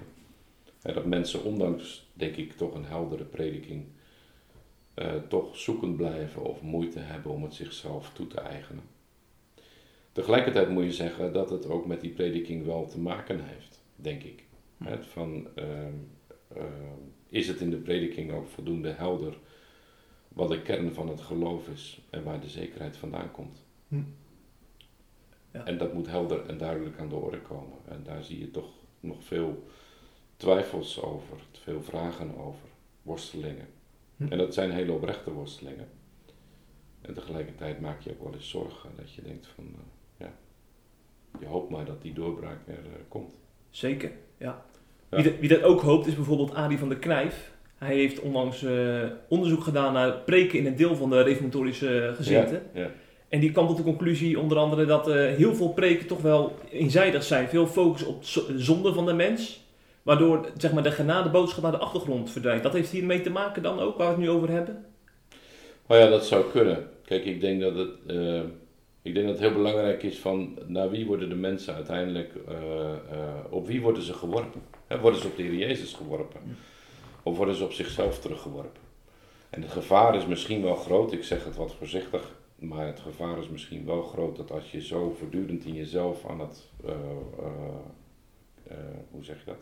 Hè, 0.82 0.92
dat 0.92 1.06
mensen 1.06 1.44
ondanks, 1.44 2.08
denk 2.12 2.36
ik, 2.36 2.52
toch 2.52 2.74
een 2.74 2.84
heldere 2.84 3.24
prediking, 3.24 3.84
eh, 4.94 5.14
toch 5.28 5.56
zoekend 5.56 5.96
blijven 5.96 6.44
of 6.44 6.62
moeite 6.62 6.98
hebben 6.98 7.32
om 7.32 7.42
het 7.42 7.54
zichzelf 7.54 8.10
toe 8.12 8.26
te 8.26 8.40
eigenen. 8.40 8.82
Tegelijkertijd 10.18 10.68
moet 10.68 10.84
je 10.84 10.92
zeggen 10.92 11.32
dat 11.32 11.50
het 11.50 11.68
ook 11.68 11.86
met 11.86 12.00
die 12.00 12.10
prediking 12.10 12.64
wel 12.64 12.86
te 12.86 12.98
maken 12.98 13.44
heeft, 13.44 13.82
denk 13.96 14.22
ik. 14.22 14.44
Hè, 14.84 15.02
van, 15.02 15.48
ehm, 15.54 15.94
ehm, 16.54 16.98
is 17.28 17.48
het 17.48 17.60
in 17.60 17.70
de 17.70 17.76
prediking 17.76 18.32
ook 18.32 18.48
voldoende 18.48 18.90
helder 18.90 19.38
wat 20.28 20.48
de 20.48 20.62
kern 20.62 20.92
van 20.92 21.08
het 21.08 21.20
geloof 21.20 21.68
is 21.68 22.00
en 22.10 22.22
waar 22.22 22.40
de 22.40 22.48
zekerheid 22.48 22.96
vandaan 22.96 23.30
komt? 23.30 23.64
Hm. 23.88 24.02
Ja. 25.52 25.64
En 25.64 25.78
dat 25.78 25.92
moet 25.92 26.06
helder 26.06 26.46
en 26.46 26.58
duidelijk 26.58 26.98
aan 26.98 27.08
de 27.08 27.14
orde 27.14 27.40
komen. 27.40 27.78
En 27.88 28.02
daar 28.04 28.24
zie 28.24 28.38
je 28.38 28.50
toch 28.50 28.70
nog 29.00 29.24
veel 29.24 29.64
twijfels 30.36 31.02
over, 31.02 31.36
veel 31.52 31.82
vragen 31.82 32.36
over, 32.36 32.68
worstelingen. 33.02 33.68
Hm. 34.16 34.26
En 34.28 34.38
dat 34.38 34.54
zijn 34.54 34.70
hele 34.70 34.92
oprechte 34.92 35.32
worstelingen. 35.32 35.88
En 37.00 37.14
tegelijkertijd 37.14 37.80
maak 37.80 38.00
je 38.00 38.10
ook 38.10 38.22
wel 38.22 38.34
eens 38.34 38.50
zorgen 38.50 38.90
dat 38.96 39.12
je 39.12 39.22
denkt 39.22 39.46
van, 39.46 39.64
eh, 39.64 39.97
je 41.40 41.46
hoopt 41.46 41.70
maar 41.70 41.84
dat 41.84 42.02
die 42.02 42.12
doorbraak 42.12 42.58
er 42.66 42.74
eh, 42.74 43.00
komt. 43.08 43.32
Zeker, 43.70 44.10
ja. 44.38 44.62
Ja. 45.10 45.16
Wie, 45.16 45.24
dat, 45.24 45.32
wie 45.40 45.48
dat 45.48 45.62
ook 45.62 45.80
hoopt 45.80 46.06
is 46.06 46.14
bijvoorbeeld 46.14 46.54
Adi 46.54 46.78
van 46.78 46.88
der 46.88 46.98
Knijf. 46.98 47.50
Hij 47.78 47.94
heeft 47.94 48.20
onlangs 48.20 48.62
eh, 48.62 49.02
onderzoek 49.28 49.62
gedaan 49.62 49.92
naar 49.92 50.10
preken 50.12 50.58
in 50.58 50.66
een 50.66 50.76
deel 50.76 50.96
van 50.96 51.10
de 51.10 51.22
reformatorische 51.22 52.12
gezinten. 52.16 52.62
Ja, 52.74 52.80
ja. 52.80 52.90
En 53.28 53.40
die 53.40 53.52
kwam 53.52 53.66
tot 53.66 53.76
de 53.76 53.82
conclusie 53.82 54.40
onder 54.40 54.58
andere 54.58 54.84
dat 54.84 55.08
eh, 55.08 55.14
heel 55.14 55.54
veel 55.54 55.68
preken 55.68 56.06
toch 56.06 56.20
wel 56.20 56.54
eenzijdig 56.70 57.22
zijn. 57.22 57.48
Veel 57.48 57.66
focus 57.66 58.04
op 58.04 58.24
zo- 58.24 58.44
zonde 58.56 58.92
van 58.92 59.06
de 59.06 59.12
mens. 59.12 59.66
Waardoor 60.02 60.48
zeg 60.56 60.72
maar, 60.72 60.82
de 60.82 60.90
genadeboodschap 60.90 61.62
naar 61.62 61.72
de 61.72 61.78
achtergrond 61.78 62.30
verdwijnt. 62.30 62.62
Dat 62.62 62.72
heeft 62.72 62.90
hiermee 62.90 63.20
te 63.20 63.30
maken 63.30 63.62
dan 63.62 63.80
ook, 63.80 63.96
waar 63.98 64.06
we 64.06 64.12
het 64.12 64.22
nu 64.22 64.30
over 64.30 64.50
hebben? 64.50 64.84
Oh 65.86 65.96
ja, 65.98 66.08
dat 66.08 66.26
zou 66.26 66.44
kunnen. 66.50 66.88
Kijk, 67.04 67.24
ik 67.24 67.40
denk 67.40 67.60
dat 67.60 67.74
het, 67.74 67.90
eh, 68.06 68.40
ik 69.08 69.14
denk 69.14 69.26
dat 69.26 69.38
het 69.38 69.44
heel 69.44 69.56
belangrijk 69.56 70.02
is 70.02 70.18
van 70.18 70.58
naar 70.66 70.90
wie 70.90 71.06
worden 71.06 71.28
de 71.28 71.34
mensen 71.34 71.74
uiteindelijk, 71.74 72.34
eh, 72.48 72.92
eh, 72.92 72.98
op 73.50 73.66
wie 73.66 73.80
worden 73.80 74.02
ze 74.02 74.12
geworpen? 74.12 74.62
Worden 75.00 75.20
ze 75.20 75.26
op 75.26 75.36
de 75.36 75.42
Heer 75.42 75.54
Jezus 75.54 75.94
geworpen? 75.94 76.40
Of 77.22 77.36
worden 77.36 77.54
ze 77.54 77.64
op 77.64 77.72
zichzelf 77.72 78.18
teruggeworpen? 78.18 78.82
En 79.50 79.62
het 79.62 79.70
gevaar 79.70 80.14
is 80.14 80.26
misschien 80.26 80.62
wel 80.62 80.74
groot, 80.74 81.12
ik 81.12 81.24
zeg 81.24 81.44
het 81.44 81.56
wat 81.56 81.74
voorzichtig, 81.74 82.36
maar 82.54 82.86
het 82.86 83.00
gevaar 83.00 83.38
is 83.38 83.48
misschien 83.48 83.84
wel 83.84 84.02
groot 84.02 84.36
dat 84.36 84.50
als 84.50 84.70
je 84.70 84.82
zo 84.82 85.14
voortdurend 85.18 85.64
in 85.64 85.74
jezelf 85.74 86.26
aan 86.26 86.40
het, 86.40 86.68
eh, 86.84 86.94
hoe 89.10 89.24
zeg 89.24 89.38
je 89.38 89.44
dat? 89.44 89.58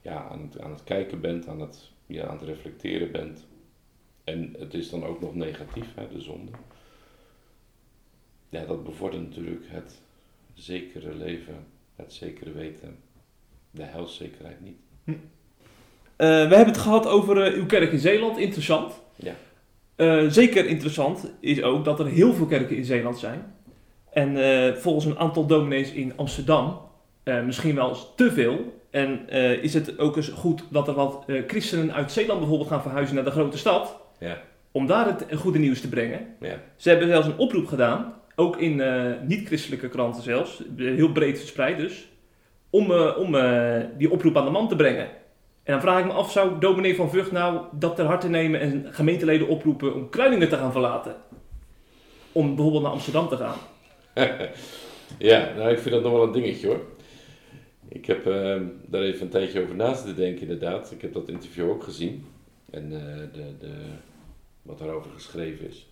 Ja, 0.00 0.28
aan 0.28 0.42
het, 0.42 0.60
aan 0.60 0.70
het 0.70 0.84
kijken 0.84 1.20
bent, 1.20 1.48
aan 1.48 1.60
het, 1.60 1.90
ja, 2.06 2.26
aan 2.26 2.38
het 2.38 2.46
reflecteren 2.46 3.12
bent. 3.12 3.46
En 4.24 4.54
het 4.58 4.74
is 4.74 4.90
dan 4.90 5.04
ook 5.04 5.20
nog 5.20 5.34
negatief, 5.34 5.94
hè, 5.94 6.08
de 6.08 6.20
zonde. 6.20 6.50
Ja, 8.48 8.64
dat 8.64 8.84
bevordert 8.84 9.22
natuurlijk 9.22 9.64
het 9.66 10.00
zekere 10.54 11.14
leven, 11.14 11.66
het 11.96 12.12
zekere 12.12 12.52
weten, 12.52 12.96
de 13.70 13.82
heilszekerheid 13.82 14.60
niet. 14.60 14.78
Eh, 16.18 16.26
we 16.26 16.54
hebben 16.54 16.66
het 16.66 16.78
gehad 16.78 17.06
over 17.06 17.42
eh, 17.42 17.58
uw 17.58 17.66
kerk 17.66 17.92
in 17.92 17.98
Zeeland. 17.98 18.38
Interessant. 18.38 19.00
Ja. 19.16 19.34
Eh, 19.96 20.24
zeker 20.28 20.66
interessant 20.66 21.32
is 21.40 21.62
ook 21.62 21.84
dat 21.84 22.00
er 22.00 22.06
heel 22.06 22.32
veel 22.32 22.46
kerken 22.46 22.76
in 22.76 22.84
Zeeland 22.84 23.18
zijn. 23.18 23.54
En 24.12 24.36
volgens 24.78 25.04
een 25.04 25.18
aantal 25.18 25.46
dominees 25.46 25.92
in 25.92 26.12
Amsterdam 26.16 26.80
misschien 27.44 27.74
wel 27.74 27.88
eens 27.88 28.06
te 28.16 28.32
veel. 28.32 28.82
En 28.90 29.28
is 29.62 29.74
het 29.74 29.98
ook 29.98 30.16
eens 30.16 30.28
goed 30.28 30.62
dat 30.70 30.88
er 30.88 30.94
wat 30.94 31.24
christenen 31.46 31.92
uit 31.92 32.12
Zeeland 32.12 32.38
bijvoorbeeld 32.38 32.68
gaan 32.68 32.82
verhuizen 32.82 33.14
naar 33.14 33.24
de 33.24 33.30
grote 33.30 33.58
stad. 33.58 33.96
Ja. 34.18 34.38
Om 34.72 34.86
daar 34.86 35.06
het 35.06 35.26
goede 35.34 35.58
nieuws 35.58 35.80
te 35.80 35.88
brengen. 35.88 36.26
Ja. 36.40 36.60
Ze 36.76 36.88
hebben 36.88 37.08
zelfs 37.08 37.26
een 37.26 37.38
oproep 37.38 37.66
gedaan. 37.66 38.14
Ook 38.40 38.56
in 38.56 38.80
eh, 38.80 39.12
niet-christelijke 39.22 39.88
kranten 39.88 40.22
zelfs. 40.22 40.62
eh, 40.78 40.84
Heel 40.94 41.12
breed 41.12 41.38
verspreid 41.38 41.78
dus. 41.78 42.08
Om, 42.70 42.92
eh, 42.92 43.16
om 43.18 43.36
die 43.98 44.10
oproep 44.10 44.36
aan 44.36 44.44
de 44.44 44.50
man 44.50 44.68
te 44.68 44.76
brengen. 44.76 45.04
En 45.62 45.72
dan 45.72 45.80
vraag 45.80 45.98
ik 45.98 46.04
me 46.06 46.12
af, 46.12 46.32
zou 46.32 46.58
dominee 46.58 46.96
van 46.96 47.10
Vught 47.10 47.32
nou 47.32 47.64
dat 47.72 47.96
ter 47.96 48.04
harte 48.04 48.28
nemen 48.28 48.60
en 48.60 48.86
gemeenteleden 48.90 49.48
oproepen 49.48 49.94
om 49.94 50.08
Kruiningen 50.10 50.48
te 50.48 50.56
gaan 50.56 50.72
verlaten? 50.72 51.16
Om 52.32 52.46
bijvoorbeeld 52.54 52.82
naar 52.82 52.92
Amsterdam 52.92 53.28
te 53.28 53.36
gaan. 53.36 53.56
ja, 55.30 55.52
nou 55.56 55.70
ik 55.70 55.78
vind 55.78 55.94
dat 55.94 56.02
nog 56.02 56.12
wel 56.12 56.22
een 56.22 56.32
dingetje 56.32 56.66
hoor. 56.66 56.80
Ik 57.88 58.06
heb 58.06 58.26
eh, 58.26 58.60
daar 58.86 59.02
even 59.02 59.22
een 59.22 59.28
tijdje 59.28 59.62
over 59.62 59.74
na 59.74 59.92
te 59.92 60.14
denken 60.14 60.42
inderdaad. 60.42 60.90
Ik 60.92 61.00
heb 61.02 61.12
dat 61.12 61.28
interview 61.28 61.70
ook 61.70 61.82
gezien. 61.82 62.26
En 62.70 62.88
de, 63.32 63.56
de, 63.58 63.74
wat 64.62 64.78
daarover 64.78 65.10
geschreven 65.10 65.68
is. 65.68 65.86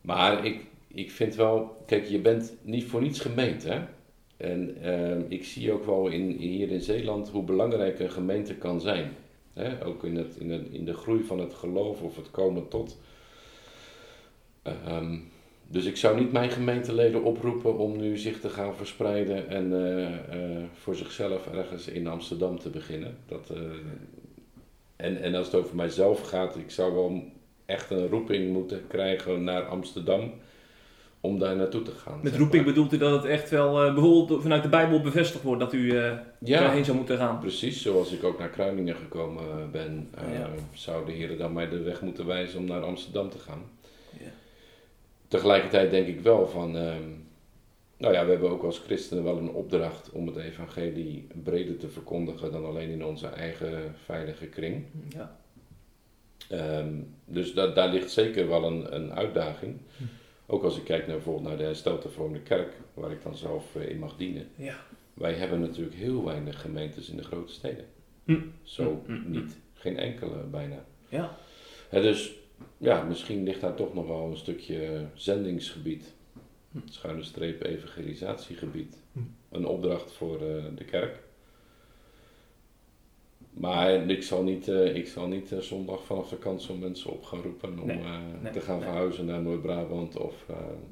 Maar 0.00 0.44
ik, 0.44 0.60
ik 0.96 1.10
vind 1.10 1.34
wel, 1.34 1.82
kijk 1.86 2.04
je 2.04 2.18
bent 2.18 2.54
niet 2.62 2.84
voor 2.84 3.02
niets 3.02 3.20
gemeend 3.20 3.62
hè. 3.62 3.80
En 4.36 4.82
eh, 4.82 5.30
ik 5.30 5.44
zie 5.44 5.72
ook 5.72 5.84
wel 5.84 6.08
in, 6.08 6.30
hier 6.30 6.70
in 6.70 6.80
Zeeland 6.80 7.28
hoe 7.28 7.44
belangrijk 7.44 7.98
een 7.98 8.10
gemeente 8.10 8.54
kan 8.54 8.80
zijn. 8.80 9.16
Hè? 9.52 9.84
Ook 9.84 10.04
in, 10.04 10.16
het, 10.16 10.36
in, 10.36 10.50
het, 10.50 10.68
in 10.70 10.84
de 10.84 10.94
groei 10.94 11.22
van 11.22 11.40
het 11.40 11.54
geloof 11.54 12.02
of 12.02 12.16
het 12.16 12.30
komen 12.30 12.68
tot. 12.68 12.98
Ehm, 14.62 15.18
dus 15.68 15.84
ik 15.84 15.96
zou 15.96 16.20
niet 16.20 16.32
mijn 16.32 16.50
gemeenteleden 16.50 17.22
oproepen 17.22 17.78
om 17.78 17.96
nu 17.96 18.16
zich 18.16 18.40
te 18.40 18.48
gaan 18.48 18.74
verspreiden 18.74 19.48
en 19.48 19.72
eh, 19.72 20.06
eh, 20.06 20.64
voor 20.72 20.94
zichzelf 20.94 21.46
ergens 21.46 21.88
in 21.88 22.06
Amsterdam 22.06 22.58
te 22.58 22.70
beginnen. 22.70 23.16
Dat, 23.26 23.50
eh, 23.50 23.60
en, 24.96 25.22
en 25.22 25.34
als 25.34 25.46
het 25.46 25.54
over 25.54 25.76
mijzelf 25.76 26.20
gaat, 26.20 26.56
ik 26.56 26.70
zou 26.70 26.94
wel 26.94 27.22
echt 27.64 27.90
een 27.90 28.08
roeping 28.08 28.52
moeten 28.52 28.86
krijgen 28.86 29.44
naar 29.44 29.62
Amsterdam 29.62 30.32
om 31.26 31.38
daar 31.38 31.56
naartoe 31.56 31.82
te 31.82 31.90
gaan. 31.90 32.20
Met 32.22 32.36
roeping 32.36 32.64
maar. 32.64 32.74
bedoelt 32.74 32.92
u 32.92 32.98
dat 32.98 33.12
het 33.22 33.24
echt 33.30 33.50
wel 33.50 33.82
eh, 33.84 33.94
bijvoorbeeld 33.94 34.42
vanuit 34.42 34.62
de 34.62 34.68
Bijbel 34.68 35.00
bevestigd 35.00 35.42
wordt 35.44 35.60
dat 35.60 35.72
u 35.72 35.94
Ja, 35.94 36.24
daarheen 36.38 36.84
zou 36.84 36.96
moeten 36.96 37.18
gaan? 37.18 37.38
precies. 37.38 37.82
Zoals 37.82 38.12
ik 38.12 38.24
ook 38.24 38.38
naar 38.38 38.48
Kruiningen 38.48 38.96
gekomen 38.96 39.70
ben, 39.70 40.08
eh, 40.14 40.38
Ja. 40.38 40.48
zou 40.72 41.06
de 41.06 41.12
heren 41.12 41.38
dan 41.38 41.52
mij 41.52 41.68
de 41.68 41.80
weg 41.82 42.00
moeten 42.02 42.26
wijzen 42.26 42.58
om 42.58 42.64
naar 42.64 42.82
Amsterdam 42.82 43.30
te 43.30 43.38
gaan. 43.38 43.62
Ja. 44.18 44.30
Tegelijkertijd 45.28 45.90
denk 45.90 46.06
ik 46.06 46.20
wel 46.20 46.48
van, 46.48 46.76
ehm, 46.76 47.02
nou 47.96 48.14
ja, 48.14 48.24
we 48.24 48.30
hebben 48.30 48.50
ook 48.50 48.62
als 48.62 48.78
christenen 48.78 49.24
wel 49.24 49.38
een 49.38 49.50
opdracht 49.50 50.10
om 50.10 50.26
het 50.26 50.36
evangelie 50.36 51.26
breder 51.42 51.76
te 51.76 51.88
verkondigen 51.88 52.52
dan 52.52 52.64
alleen 52.64 52.90
in 52.90 53.04
onze 53.04 53.26
eigen 53.26 53.94
veilige 54.04 54.46
kring. 54.46 54.84
Ja. 55.08 55.36
Ehm, 56.50 56.94
dus 57.24 57.54
da 57.54 57.66
daar 57.66 57.88
ligt 57.88 58.10
zeker 58.10 58.48
wel 58.48 58.64
een, 58.64 58.94
een 58.94 59.12
uitdaging. 59.12 59.76
Hm. 59.96 60.04
Ook 60.46 60.62
als 60.62 60.76
ik 60.76 60.84
kijk 60.84 61.06
naar, 61.06 61.16
bijvoorbeeld 61.16 61.46
naar 61.48 61.56
de 61.56 61.64
hersteld 61.64 62.02
hervormde 62.02 62.40
kerk, 62.40 62.72
waar 62.94 63.10
ik 63.10 63.22
dan 63.22 63.36
zelf 63.36 63.76
eh, 63.76 63.88
in 63.88 63.98
mag 63.98 64.16
dienen. 64.16 64.48
Ja. 64.56 64.76
Wij 65.14 65.32
hebben 65.32 65.60
natuurlijk 65.60 65.96
heel 65.96 66.24
weinig 66.24 66.60
gemeentes 66.60 67.08
in 67.08 67.16
de 67.16 67.24
grote 67.24 67.52
steden. 67.52 67.84
Hm. 68.24 68.40
Zo 68.62 69.02
Hm, 69.06 69.12
hm, 69.12 69.22
hm. 69.22 69.30
niet. 69.30 69.58
Geen 69.74 69.98
enkele 69.98 70.42
bijna. 70.50 70.84
Ja. 71.08 71.36
Dus 71.90 72.34
ja, 72.78 73.02
misschien 73.02 73.42
ligt 73.42 73.60
daar 73.60 73.74
toch 73.74 73.94
nog 73.94 74.06
wel 74.06 74.30
een 74.30 74.36
stukje 74.36 75.06
zendingsgebied. 75.14 76.12
Hm. 76.72 76.78
Schuine 76.84 77.22
streep 77.22 77.62
evangelisatiegebied. 77.62 78.96
Hm. 79.12 79.18
Een 79.50 79.66
opdracht 79.66 80.12
voor 80.12 80.34
eh, 80.34 80.64
de 80.74 80.84
kerk. 80.84 81.18
Maar 83.56 83.92
ik 83.92 84.22
zal 84.22 84.42
niet, 84.42 84.68
eh, 84.68 84.94
ik 84.94 85.06
zal 85.06 85.26
niet 85.26 85.52
eh, 85.52 85.58
zondag 85.58 86.04
vanaf 86.04 86.28
de 86.28 86.36
kant 86.36 86.62
zo 86.62 86.74
mensen 86.74 87.10
op 87.10 87.24
gaan 87.24 87.42
roepen 87.42 87.78
om 87.78 87.86
Nee, 87.86 87.98
eh, 87.98 88.10
nee, 88.42 88.52
te 88.52 88.60
gaan 88.60 88.78
nee. 88.78 88.88
verhuizen 88.88 89.24
naar 89.24 89.40
Noord-Brabant 89.40 90.16
of 90.16 90.34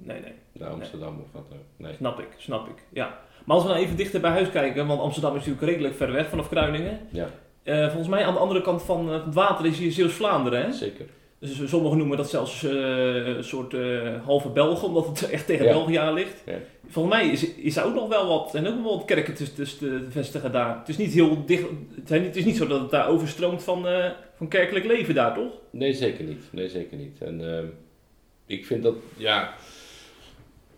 Nee, 0.03 0.21
nee. 0.21 0.33
naar 0.53 0.69
Amsterdam 0.69 1.19
of 1.21 1.33
wat 1.33 1.45
ook. 1.53 1.59
Nee. 1.77 1.95
Snap 1.95 2.19
ik, 2.19 2.29
snap 2.37 2.69
ik. 2.69 2.83
Ja. 2.93 3.19
Maar 3.45 3.57
als 3.57 3.65
we 3.65 3.71
nou 3.71 3.83
even 3.83 3.97
dichter 3.97 4.21
bij 4.21 4.31
huis 4.31 4.51
kijken, 4.51 4.87
want 4.87 5.01
Amsterdam 5.01 5.37
is 5.37 5.39
natuurlijk 5.39 5.67
redelijk 5.67 5.95
ver 5.95 6.13
weg 6.13 6.29
vanaf 6.29 6.49
Kruiningen. 6.49 7.01
Ja, 7.11 7.29
volgens 7.65 8.09
mij 8.09 8.25
aan 8.25 8.35
de 8.35 8.41
andere 8.41 8.63
kant 8.63 8.83
van 8.83 9.09
het 9.09 9.35
water 9.35 9.67
is 9.67 9.79
hier 9.79 9.93
Zeeuws-Vlaanderen. 9.93 10.65
Hè? 10.65 10.73
zeker. 10.73 11.07
Dus 11.47 11.69
sommigen 11.71 11.99
noemen 11.99 12.17
dat 12.17 12.31
zelfs 12.31 12.65
eh, 12.65 13.27
een 13.27 13.45
soort 13.45 13.75
eh, 13.75 14.25
halve 14.25 14.49
Belgen, 14.49 14.89
omdat 14.89 15.07
het 15.07 15.31
echt 15.31 15.47
tegen 15.47 15.65
Ja. 15.67 15.73
België 15.73 15.97
aan 15.97 16.15
ligt. 16.15 16.43
Ja. 16.47 16.59
Volgens 16.89 17.15
mij 17.15 17.29
is, 17.29 17.55
is 17.55 17.77
er 17.77 17.85
ook 17.85 17.95
nog 17.95 18.09
wel 18.09 18.27
wat, 18.29 18.55
en 18.55 18.67
ook 18.67 18.75
nog 18.75 18.83
wel 18.85 18.97
wat 18.97 19.05
kerken 19.07 19.35
tussen 19.35 19.57
tussen 19.57 19.79
te 19.79 20.11
vestigen 20.11 20.53
daar. 20.53 20.79
Het 20.79 20.89
is 20.89 20.97
niet 20.97 21.13
heel 21.13 21.45
dicht, 21.47 21.63
het 21.95 22.11
is 22.11 22.19
niet- 22.19 22.27
het 22.27 22.37
is 22.37 22.45
niet 22.45 22.57
zo 22.57 22.67
dat 22.67 22.81
het 22.81 22.91
daar 22.91 23.09
overstroomt 23.09 23.63
van, 23.63 23.87
eh, 23.89 24.11
van 24.35 24.49
kerkelijk 24.49 24.85
leven 24.85 25.15
daar, 25.15 25.35
toch? 25.35 25.53
Nee, 25.71 25.93
zeker 25.93 26.25
niet. 26.25 26.45
Nee, 26.51 26.69
zeker 26.69 26.97
niet. 26.97 27.19
En 27.21 27.57
ehm, 27.57 27.67
ik 28.47 28.67
vind 28.67 28.83
dat, 28.83 28.95
ja, 29.17 29.55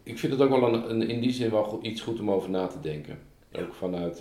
ik 0.03 0.19
vind 0.19 0.33
het 0.33 0.43
ook 0.43 0.51
wel 0.61 0.75
een, 0.75 0.91
een- 0.91 1.09
in 1.09 1.21
die 1.21 1.33
zin 1.33 1.51
wel 1.51 1.65
goed- 1.65 1.85
iets 1.87 2.01
goed 2.01 2.21
om 2.21 2.31
over 2.31 2.51
na 2.51 2.67
te 2.67 2.81
denken. 2.81 3.19
Ook 3.59 3.75
vanuit, 3.75 4.19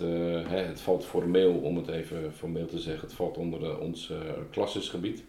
hè, 0.48 0.58
het 0.58 0.80
valt 0.80 1.04
formeel, 1.04 1.52
om 1.52 1.76
het 1.76 1.88
even 1.88 2.32
formeel 2.36 2.66
te 2.66 2.78
zeggen, 2.78 3.02
het 3.06 3.16
valt 3.16 3.36
onder 3.36 3.60
de, 3.60 3.78
ons 3.80 4.10
eh 4.10 4.16
klassisgebied. 4.50 5.24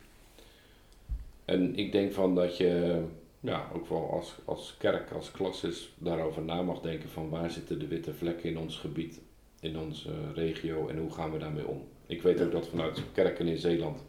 En 1.47 1.75
ik 1.75 1.91
denk 1.91 2.11
van 2.11 2.35
dat 2.35 2.57
je, 2.57 3.01
ja, 3.39 3.69
ook 3.73 3.87
wel 3.87 4.11
als, 4.11 4.35
als 4.45 4.75
kerk, 4.77 5.11
als 5.11 5.31
klassis, 5.31 5.93
daarover 5.97 6.41
na 6.41 6.61
mag 6.61 6.81
denken 6.81 7.09
van 7.09 7.29
waar 7.29 7.51
zitten 7.51 7.79
de 7.79 7.87
witte 7.87 8.13
vlekken 8.13 8.49
in 8.49 8.57
ons 8.57 8.77
gebied, 8.77 9.21
in 9.59 9.77
onze 9.77 10.11
regio 10.33 10.87
en 10.87 10.97
hoe 10.97 11.11
gaan 11.11 11.31
we 11.31 11.37
daarmee 11.37 11.67
om. 11.67 11.83
Ik 12.05 12.21
weet 12.21 12.41
ook 12.41 12.51
dat 12.51 12.67
vanuit 12.67 13.01
kerken 13.13 13.47
in 13.47 13.57
Zeeland 13.57 14.03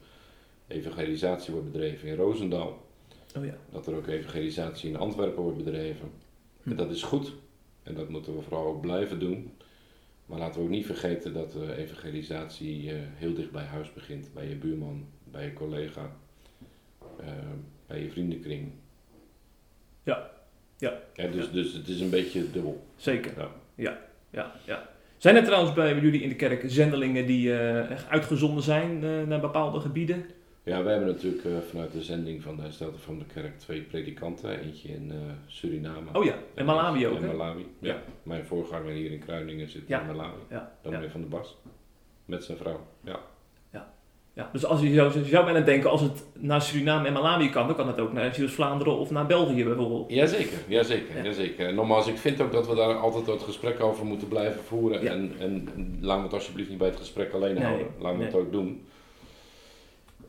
evangelisatie 0.67 1.53
wordt 1.53 1.73
bedreven 1.73 2.09
in 2.09 2.17
Roosendaal. 2.17 2.79
Oh 3.37 3.45
ja. 3.45 3.55
Dat 3.71 3.87
er 3.87 3.97
ook 3.97 4.07
evangelisatie 4.07 4.91
in 4.91 4.97
Antwerpen 4.97 5.43
wordt 5.43 5.65
bedreven. 5.65 6.11
Hm. 6.63 6.71
En 6.71 6.77
dat 6.77 6.91
is 6.91 7.03
goed. 7.03 7.33
En 7.83 7.95
dat 7.95 8.09
moeten 8.09 8.37
we 8.37 8.43
vooral 8.43 8.67
ook 8.67 8.81
blijven 8.81 9.19
doen. 9.19 9.51
Maar 10.27 10.39
laten 10.39 10.61
we 10.61 10.67
ook 10.67 10.73
niet 10.73 10.87
vergeten 10.87 11.33
dat 11.33 11.53
de 11.53 11.77
evangelisatie 11.77 12.91
eh, 12.91 12.97
heel 13.01 13.35
dicht 13.35 13.51
bij 13.51 13.65
huis 13.65 13.93
begint. 13.93 14.35
Bij 14.35 14.49
je 14.49 14.57
buurman, 14.57 15.07
bij 15.25 15.45
je 15.45 15.53
collega, 15.53 16.03
eh, 16.03 16.28
bij 17.87 18.03
je 18.03 18.11
vriendenkring. 18.11 18.71
Ja. 20.03 20.31
Ja. 20.79 20.93
dus, 21.15 21.45
Ja. 21.47 21.53
dus 21.53 21.73
het 21.73 21.89
is 21.89 22.01
een 22.01 22.11
beetje 22.11 22.51
dubbel. 22.51 22.87
Zeker. 22.97 23.33
Ja. 23.75 23.99
Ja, 24.31 24.53
ja. 24.65 24.89
Zijn 25.17 25.37
er 25.37 25.45
trouwens 25.45 25.75
bij 25.75 25.99
jullie 25.99 26.23
in 26.23 26.29
de 26.29 26.35
kerk 26.37 26.63
zendelingen 26.67 27.27
die 27.27 27.53
eh, 27.59 27.91
echt 27.91 28.09
uitgezonden 28.09 28.63
zijn 28.63 29.05
eh, 29.05 29.23
naar 29.23 29.41
bepaalde 29.41 29.81
gebieden? 29.81 30.25
Ja, 30.63 30.83
we 30.83 30.91
hebben 30.91 31.09
natuurlijk 31.09 31.45
eh, 31.45 31.59
vanuit 31.59 31.93
de 31.93 32.03
zending 32.03 32.43
van 32.43 32.57
de 32.57 32.63
Herstelde 32.63 32.99
van 32.99 33.19
de 33.19 33.25
Kerk 33.25 33.59
twee 33.59 33.81
predikanten. 33.83 34.61
Eentje 34.61 34.89
in 34.89 35.11
eh, 35.11 35.17
Suriname. 35.47 36.11
Oh 36.13 36.25
ja, 36.25 36.35
en 36.55 36.65
Malawi 36.65 37.07
ook, 37.07 37.17
En? 37.21 37.27
Malawi, 37.27 37.67
ja. 37.79 38.03
Mijn 38.23 38.45
voorganger 38.45 38.93
hier 38.93 39.11
in 39.11 39.19
Kruiningen 39.19 39.69
zit 39.69 39.91
in 39.91 40.07
Malawi. 40.07 40.41
Ja, 40.51 40.73
Dominee 40.83 41.05
ja. 41.05 41.11
van 41.11 41.21
der 41.21 41.31
Bas. 41.31 41.57
Met 42.25 42.45
zijn 42.45 42.59
vrouw. 42.59 42.87
Ja. 43.05 43.21
Ja, 44.39 44.49
dus 44.53 44.65
als 44.65 44.81
je 44.81 44.95
zou, 44.95 45.19
je 45.19 45.25
zou 45.25 45.45
bijna 45.45 45.61
denken, 45.61 45.91
als 45.91 46.01
het 46.01 46.25
naar 46.35 46.63
Suriname 46.63 47.07
en 47.07 47.13
Malawi 47.13 47.51
kan, 47.51 47.67
dan 47.67 47.77
kan 47.77 47.87
het 47.87 48.01
ook 48.01 48.13
naar 48.13 48.35
Zeeuws-Vlaanderen 48.35 48.99
of 48.99 49.11
naar 49.11 49.27
België 49.27 49.65
bijvoorbeeld. 49.65 50.11
Jazeker, 50.11 50.59
jazeker, 50.69 51.17
Ja. 51.17 51.23
jazeker. 51.23 51.67
En 51.69 51.75
nogmaals, 51.75 52.07
ik 52.07 52.19
vind 52.19 52.41
ook 52.41 52.53
dat 52.53 52.67
we 52.69 52.75
daar 52.75 52.95
altijd 52.95 53.27
het 53.27 53.43
gesprek 53.43 53.81
over 53.81 54.05
moeten 54.07 54.29
blijven 54.29 54.65
voeren. 54.65 55.03
Ja. 55.03 55.11
En, 55.11 55.33
en 55.39 55.69
laten 56.01 56.19
we 56.19 56.27
het 56.27 56.33
alsjeblieft 56.33 56.69
niet 56.69 56.79
bij 56.79 56.89
het 56.89 56.97
gesprek 56.97 57.33
alleen 57.33 57.55
Nee, 57.55 57.65
houden. 57.65 57.87
Laten 57.99 58.19
we 58.19 58.25
het 58.25 58.35
ook 58.35 58.53
doen. 58.53 58.87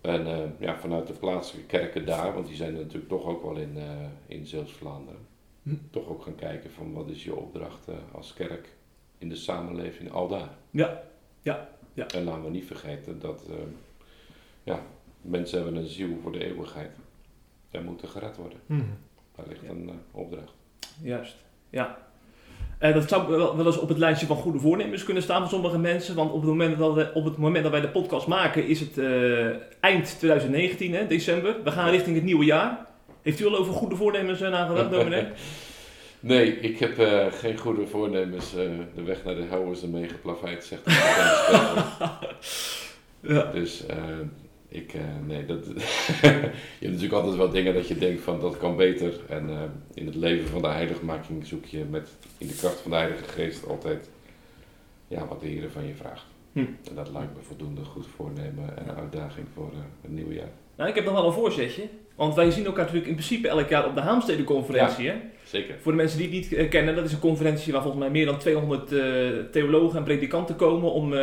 En 0.02 0.28
eh, 0.28 0.38
ja, 0.60 0.78
vanuit 0.78 1.08
de 1.08 1.14
plaatselijke 1.14 1.68
kerken 1.78 2.06
daar, 2.06 2.34
want 2.34 2.48
die 2.48 2.56
zijn 2.56 2.74
er 2.74 2.82
natuurlijk 2.82 3.10
toch 3.10 3.26
ook 3.26 3.44
wel 3.44 3.56
in, 3.56 3.78
eh 3.78 3.84
in 4.38 4.46
Zeeuws-Vlaanderen. 4.46 5.22
Hm. 5.64 5.74
Toch 5.92 6.10
ook 6.10 6.24
gaan 6.24 6.36
kijken 6.36 6.72
van 6.72 6.94
wat 6.94 7.10
is 7.10 7.24
je 7.24 7.36
opdracht 7.36 7.88
eh, 7.88 7.96
als 8.12 8.34
kerk 8.34 8.68
in 9.18 9.30
de 9.30 9.36
samenleving 9.36 10.12
al 10.12 10.28
daar. 10.28 10.50
Ja, 10.72 11.02
ja, 11.42 11.70
ja. 11.94 12.08
En 12.08 12.24
laten 12.24 12.44
we 12.44 12.50
niet 12.50 12.66
vergeten 12.66 13.20
dat 13.20 13.44
ja, 14.74 14.80
mensen 15.22 15.62
hebben 15.64 15.82
een 15.82 15.88
ziel 15.88 16.18
voor 16.24 16.32
de 16.32 16.46
eeuwigheid. 16.46 16.92
Zij 17.72 17.82
moeten 17.82 18.08
gered 18.10 18.38
worden. 18.38 18.58
Daar 19.36 19.46
ligt 19.48 19.62
Ja. 19.64 19.70
een 19.70 19.90
eh, 19.90 19.96
opdracht. 20.20 20.54
Juist, 21.02 21.36
ja. 21.70 21.98
En 22.78 22.94
dat 22.94 23.10
zou 23.10 23.28
wel, 23.32 23.58
wel 23.58 23.66
eens 23.66 23.78
op 23.80 23.90
het 23.90 23.98
lijstje 23.98 24.28
van 24.28 24.36
goede 24.36 24.60
voornemens 24.60 25.04
kunnen 25.04 25.24
staan 25.24 25.40
voor 25.42 25.50
sommige 25.50 25.78
mensen. 25.80 26.16
Want 26.16 26.32
op 26.32 26.42
het 26.42 26.50
moment 26.50 26.78
dat, 26.78 26.94
we, 26.94 27.12
op 27.14 27.26
het 27.26 27.38
moment 27.38 27.64
dat 27.64 27.72
wij 27.72 27.82
de 27.82 27.90
podcast 27.90 28.28
maken 28.28 28.68
is 28.68 28.80
het 28.80 28.98
eh, 28.98 29.46
eind 29.80 30.16
2019, 30.20 30.94
hè, 30.94 31.08
december. 31.08 31.56
We 31.64 31.72
gaan 31.72 31.90
richting 31.90 32.16
het 32.16 32.26
nieuwe 32.26 32.46
jaar. 32.46 32.86
Heeft 33.22 33.40
u 33.40 33.46
al 33.46 33.58
over 33.58 33.74
goede 33.74 33.96
voornemens 33.96 34.42
uh, 34.42 34.50
nagedacht, 34.50 34.92
dominee? 35.00 35.26
Nee, 36.20 36.60
ik 36.60 36.80
heb 36.80 36.98
eh, 37.00 37.26
geen 37.32 37.58
goede 37.58 37.88
voornemens. 37.88 38.56
eh, 38.56 38.70
de 38.96 39.04
weg 39.04 39.24
naar 39.24 39.36
de 39.36 39.44
hel 39.50 39.72
is 39.72 39.82
ermee 39.82 40.08
geplaveid, 40.10 40.64
zegt 40.64 40.86
de. 40.86 40.92
Ja. 43.34 43.44
Dus 43.52 43.86
eh, 43.86 43.98
ik, 44.70 44.94
eh, 44.94 45.02
nee, 45.26 45.46
dat, 45.46 45.66
je 46.22 46.28
hebt 46.80 46.82
natuurlijk 46.82 47.14
altijd 47.14 47.36
wel 47.36 47.50
dingen 47.50 47.74
dat 47.74 47.88
je 47.88 47.98
denkt 47.98 48.22
van 48.22 48.40
dat 48.40 48.58
kan 48.58 48.76
beter. 48.76 49.14
En 49.30 49.50
eh, 49.50 49.62
in 49.94 50.06
het 50.06 50.16
leven 50.16 50.48
van 50.48 50.62
de 50.62 50.68
heiligmaking 50.68 51.46
zoek 51.46 51.66
je 51.66 51.86
met, 51.90 52.10
in 52.38 52.48
de 52.48 52.56
kracht 52.56 52.80
van 52.80 52.92
de 52.92 52.98
Heilige 52.98 53.24
Geest 53.24 53.68
altijd 53.68 54.10
ja, 55.08 55.28
wat 55.28 55.42
de 55.42 55.48
Heer 55.48 55.70
van 55.72 55.88
je 55.88 55.94
vraagt. 55.94 56.26
Hm. 56.54 56.60
En 56.60 56.96
dat 56.96 57.10
lijkt 57.12 57.36
me 57.36 57.42
voldoende 57.42 57.84
goed 57.84 58.08
voornemen 58.16 58.78
en 58.78 58.96
uitdaging 58.96 59.48
voor 59.54 59.70
eh, 59.74 59.80
het 60.02 60.12
nieuwe 60.12 60.34
jaar. 60.34 60.52
Nou, 60.76 60.90
ik 60.90 60.96
heb 60.96 61.06
nog 61.06 61.14
wel 61.14 61.26
een 61.26 61.34
voorzetje. 61.34 61.84
Want 62.16 62.36
wij 62.36 62.52
zien 62.52 62.66
elkaar 62.66 62.84
natuurlijk 62.84 63.10
in 63.10 63.16
principe 63.16 63.48
elk 63.48 63.70
jaar 63.70 63.88
op 63.88 63.96
de 63.96 64.02
Haamstede-conferentie. 64.02 65.08
hè? 65.08 65.16
Zeker. 65.44 65.76
Voor 65.82 65.92
de 65.92 65.98
mensen 65.98 66.18
die 66.18 66.28
het 66.28 66.52
niet 66.52 66.70
kennen, 66.70 66.96
dat 66.96 67.06
is 67.06 67.14
een 67.14 67.20
conferentie 67.20 67.74
waar 67.74 67.82
volgens 67.82 68.04
mij 68.04 68.12
meer 68.12 68.26
dan 68.26 68.38
200 68.38 68.92
eh, 68.92 69.00
theologen 69.52 69.98
en 69.98 70.04
predikanten 70.04 70.56
komen 70.56 70.92
om 70.92 71.14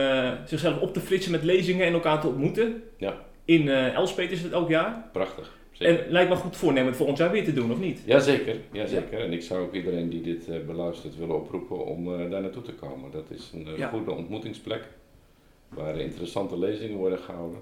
zichzelf 0.44 0.80
op 0.80 0.92
te 0.92 1.00
fritsen 1.00 1.32
met 1.32 1.42
lezingen 1.42 1.86
en 1.86 1.92
elkaar 1.92 2.20
te 2.20 2.26
ontmoeten. 2.26 2.82
Ja. 2.96 3.16
In 3.46 3.68
eh 3.68 3.94
Elspet 3.94 4.30
is 4.30 4.42
het 4.42 4.52
elk 4.52 4.68
jaar. 4.68 5.08
Prachtig. 5.12 5.58
Zeker. 5.72 6.04
En 6.04 6.10
lijkt 6.12 6.30
me 6.30 6.36
goed 6.36 6.56
voornemen 6.56 6.86
het 6.88 6.96
volgend 6.96 7.18
jaar 7.18 7.30
weer 7.30 7.44
te 7.44 7.52
doen, 7.52 7.72
of 7.72 7.78
niet? 7.78 8.02
Jazeker, 8.06 8.56
jazeker. 8.72 9.20
En 9.20 9.32
ik 9.32 9.42
zou 9.42 9.62
ook 9.66 9.74
iedereen 9.74 10.08
die 10.08 10.20
dit 10.20 10.48
eh, 10.48 10.60
beluistert 10.66 11.16
willen 11.16 11.36
oproepen 11.36 11.84
om 11.86 12.12
eh, 12.14 12.30
daar 12.30 12.40
naartoe 12.40 12.62
te 12.62 12.72
komen. 12.74 13.10
Dat 13.10 13.24
is 13.30 13.50
een 13.54 13.68
Ja. 13.76 13.88
goede 13.88 14.10
ontmoetingsplek 14.10 14.82
waar 15.68 15.98
interessante 16.00 16.58
lezingen 16.58 16.96
worden 16.96 17.18
gehouden. 17.18 17.58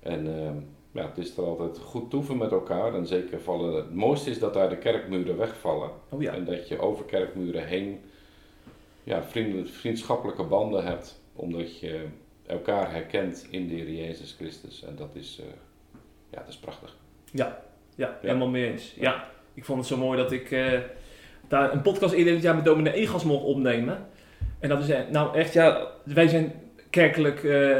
En 0.00 0.26
ehm, 0.26 0.54
ja, 0.92 1.06
het 1.08 1.18
is 1.18 1.36
er 1.36 1.44
altijd 1.44 1.78
goed 1.78 2.10
toeven 2.10 2.36
met 2.36 2.52
elkaar. 2.52 2.94
En 2.94 3.06
zeker 3.06 3.40
vallen. 3.40 3.74
Het 3.74 3.94
mooiste 3.94 4.30
is 4.30 4.38
dat 4.38 4.54
daar 4.54 4.68
de 4.68 4.76
kerkmuren 4.78 5.36
wegvallen. 5.36 5.90
Oh 6.08 6.22
ja. 6.22 6.32
En 6.32 6.44
dat 6.44 6.68
je 6.68 6.78
over 6.80 7.04
kerkmuren 7.04 7.66
heen 7.66 8.00
ja, 9.04 9.22
vriendelijk- 9.22 9.68
vriendschappelijke 9.68 10.42
banden 10.44 10.84
hebt. 10.84 11.20
Omdat 11.34 11.80
je 11.80 12.04
elkaar 12.46 12.92
herkent 12.92 13.46
in 13.50 13.68
de 13.68 13.74
Heer 13.74 13.90
Jezus 13.90 14.34
Christus. 14.38 14.84
En 14.84 14.96
dat 14.96 15.10
is, 15.14 15.40
eh, 15.40 15.46
ja, 16.30 16.38
dat 16.38 16.48
is 16.48 16.56
prachtig. 16.56 16.96
Ja, 17.32 17.62
ja, 17.94 18.18
helemaal 18.20 18.48
mee 18.48 18.70
eens. 18.70 18.94
Ja, 18.98 19.28
ik 19.54 19.64
vond 19.64 19.78
het 19.78 19.88
zo 19.88 19.96
mooi 19.96 20.18
dat 20.18 20.32
ik 20.32 20.50
eh, 20.50 20.78
daar 21.48 21.72
een 21.72 21.82
podcast 21.82 22.14
eerder 22.14 22.32
dit 22.32 22.42
jaar 22.42 22.54
met 22.54 22.64
dominee 22.64 22.92
Egas 22.92 23.24
mocht 23.24 23.44
opnemen. 23.44 24.06
En 24.58 24.68
dat 24.68 24.82
is 24.82 24.88
eh, 24.88 25.00
nou 25.10 25.36
echt, 25.36 25.52
ja, 25.52 25.86
wij 26.04 26.28
zijn 26.28 26.52
kerkelijk, 26.90 27.44
eh, 27.44 27.76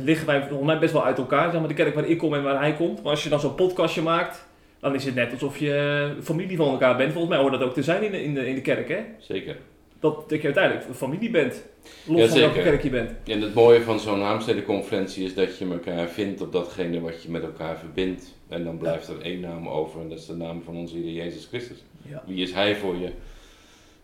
liggen 0.00 0.26
wij 0.26 0.40
volgens 0.40 0.66
mij 0.66 0.78
best 0.78 0.92
wel 0.92 1.04
uit 1.04 1.18
elkaar. 1.18 1.50
Zeg 1.50 1.60
maar 1.60 1.68
de 1.68 1.74
kerk 1.74 1.94
waar 1.94 2.08
ik 2.08 2.18
kom 2.18 2.34
en 2.34 2.42
waar 2.42 2.58
hij 2.58 2.74
komt. 2.74 3.02
Maar 3.02 3.10
als 3.10 3.22
je 3.22 3.28
dan 3.28 3.40
zo'n 3.40 3.54
podcastje 3.54 4.02
maakt, 4.02 4.46
dan 4.78 4.94
is 4.94 5.04
het 5.04 5.14
net 5.14 5.32
alsof 5.32 5.58
je 5.58 6.16
familie 6.22 6.56
van 6.56 6.68
elkaar 6.68 6.96
bent. 6.96 7.12
Volgens 7.12 7.32
mij 7.32 7.42
hoort 7.42 7.52
dat 7.52 7.62
ook 7.62 7.74
te 7.74 7.82
zijn 7.82 8.02
in 8.02 8.10
de, 8.10 8.22
in 8.22 8.34
de, 8.34 8.48
in 8.48 8.54
de 8.54 8.60
kerk, 8.60 8.88
hè? 8.88 9.04
Zeker. 9.18 9.56
Dat, 10.04 10.28
dat 10.28 10.38
je 10.38 10.44
uiteindelijk 10.44 10.88
een 10.88 10.94
familie 10.94 11.30
bent. 11.30 11.64
Los 12.06 12.20
Ja, 12.20 12.28
van 12.28 12.38
welke 12.38 12.62
kerk 12.62 12.82
je 12.82 12.90
bent. 12.90 13.10
En 13.24 13.40
het 13.40 13.54
mooie 13.54 13.82
van 13.82 14.00
zo'n 14.00 14.20
Haamstede-conferentie 14.20 15.24
is 15.24 15.34
dat 15.34 15.58
je 15.58 15.70
elkaar 15.70 16.08
vindt 16.08 16.40
op 16.40 16.52
datgene 16.52 17.00
wat 17.00 17.22
je 17.22 17.30
met 17.30 17.42
elkaar 17.42 17.78
verbindt. 17.78 18.34
En 18.48 18.64
dan 18.64 18.78
blijft 18.78 19.08
er 19.08 19.20
één 19.20 19.40
naam 19.40 19.68
over 19.68 20.00
en 20.00 20.08
dat 20.08 20.18
is 20.18 20.26
de 20.26 20.34
naam 20.34 20.62
van 20.62 20.76
onze 20.76 20.96
Heer 20.96 21.12
Jezus 21.12 21.46
Christus. 21.46 21.84
Ja. 22.02 22.22
Wie 22.26 22.42
is 22.42 22.52
Hij 22.52 22.76
voor 22.76 22.96
je? 22.96 23.12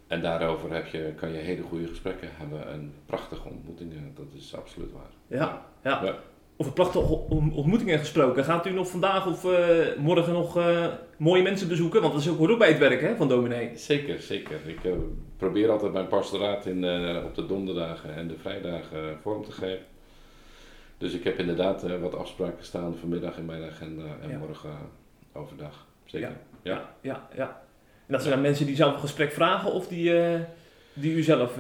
En 0.07 0.23
daarover 0.23 0.73
heb 0.73 0.87
je, 0.87 1.13
kan 1.17 1.33
je 1.33 1.39
hele 1.39 1.63
goede 1.63 1.87
gesprekken 1.87 2.29
hebben 2.33 2.69
en 2.69 2.95
prachtige 3.07 3.49
ontmoetingen. 3.49 4.13
Dat 4.15 4.27
is 4.37 4.55
absoluut 4.55 4.93
waar. 4.93 5.39
Ja, 5.39 5.67
ja. 5.83 6.05
Ja. 6.05 6.19
Over 6.61 6.73
prachtige 6.73 7.07
on- 7.29 7.53
ontmoetingen 7.55 7.99
gesproken. 7.99 8.45
Gaat 8.45 8.67
u 8.67 8.71
nog 8.73 8.89
vandaag 8.89 9.27
of 9.27 9.45
eh, 9.45 9.77
morgen 9.99 10.33
nog 10.33 10.57
eh, 10.57 10.87
mooie 11.17 11.43
mensen 11.43 11.69
bezoeken? 11.69 12.01
Want 12.01 12.13
dat 12.13 12.23
is 12.23 12.29
ook, 12.29 12.39
hoort 12.39 12.51
ook 12.51 12.59
bij 12.59 12.69
het 12.69 12.79
werk 12.79 13.01
hè, 13.01 13.17
van 13.17 13.29
dominee. 13.29 13.71
Zeker, 13.75 14.21
zeker. 14.21 14.57
Ik 14.67 14.85
eh, 14.85 14.93
probeer 15.37 15.71
altijd 15.71 15.93
mijn 15.93 16.09
pastoraat 16.09 16.67
in, 16.67 16.85
op 17.25 17.35
de 17.35 17.47
donderdagen 17.47 18.15
en 18.15 18.29
de 18.29 18.35
vrijdagen 18.41 19.19
vorm 19.23 19.45
te 19.45 19.53
geven. 19.53 19.85
Dus 20.99 21.13
ik 21.13 21.25
heb 21.25 21.39
inderdaad 21.39 21.85
wat 22.01 22.15
afspraken 22.15 22.65
staan 22.65 22.97
vanmiddag 23.01 23.37
in 23.37 23.45
mijn 23.45 23.63
agenda 23.63 24.05
en 24.23 24.29
Ja. 24.29 24.39
morgen 24.39 24.71
overdag. 25.33 25.87
Zeker. 26.05 26.37
Ja, 26.63 26.95
ja, 27.01 27.29
ja. 27.37 27.63
En 28.07 28.13
dat 28.13 28.21
zijn 28.23 28.35
dan 28.35 28.43
mensen 28.43 28.67
die 28.67 28.77
zelf 28.77 28.93
een 28.95 29.01
gesprek 29.01 29.33
vragen 29.33 29.73
of 29.73 29.87
die, 29.89 30.13
die 30.93 31.15
u 31.15 31.23
zelf... 31.23 31.57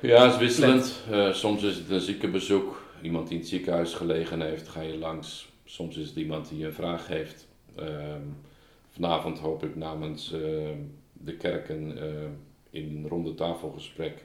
Ja, 0.00 0.22
het 0.24 0.32
is 0.32 0.38
wisselend. 0.38 1.04
Soms 1.32 1.62
is 1.62 1.76
het 1.76 1.90
een 1.90 2.00
ziekenbezoek. 2.00 2.86
Iemand 3.02 3.24
die 3.26 3.34
in 3.34 3.40
het 3.40 3.48
ziekenhuis 3.50 3.94
gelegen 3.94 4.40
heeft, 4.40 4.68
ga 4.68 4.80
je 4.80 4.98
langs. 4.98 5.52
Soms 5.64 5.96
is 5.96 6.08
het 6.08 6.16
iemand 6.16 6.48
die 6.48 6.64
een 6.66 6.72
vraag 6.72 7.06
heeft. 7.06 7.48
Ehm, 7.74 8.22
vanavond 8.90 9.38
hoop 9.38 9.62
ik 9.64 9.76
namens 9.76 10.32
eh, 10.32 10.40
de 11.12 11.36
kerken 11.36 11.98
eh, 11.98 12.28
in 12.70 12.96
een 12.96 13.08
ronde 13.08 13.34
tafelgesprek 13.34 14.24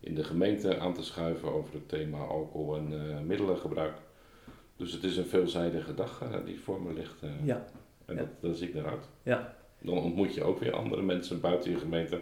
in 0.00 0.14
de 0.14 0.24
gemeente 0.24 0.78
aan 0.78 0.94
te 0.94 1.04
schuiven 1.04 1.52
over 1.52 1.74
het 1.74 1.88
thema 1.88 2.18
alcohol 2.18 2.76
en 2.76 3.10
eh, 3.10 3.20
middelengebruik. 3.20 3.96
Dus 4.76 4.92
het 4.92 5.04
is 5.04 5.16
een 5.16 5.26
veelzijdige 5.26 5.94
dag 5.94 6.22
eh, 6.22 6.44
die 6.44 6.60
voor 6.60 6.82
me 6.82 6.92
ligt. 6.92 7.20
Ja. 7.44 7.64
En 8.04 8.16
Ja. 8.16 8.30
dat, 8.40 8.56
zie 8.56 8.68
ik 8.68 8.74
eruit. 8.74 9.08
Ja. 9.22 9.56
Dan 9.82 9.98
ontmoet 9.98 10.34
je 10.34 10.42
ook 10.42 10.58
weer 10.58 10.72
andere 10.72 11.02
mensen 11.02 11.40
buiten 11.40 11.70
je 11.70 11.78
gemeente. 11.78 12.20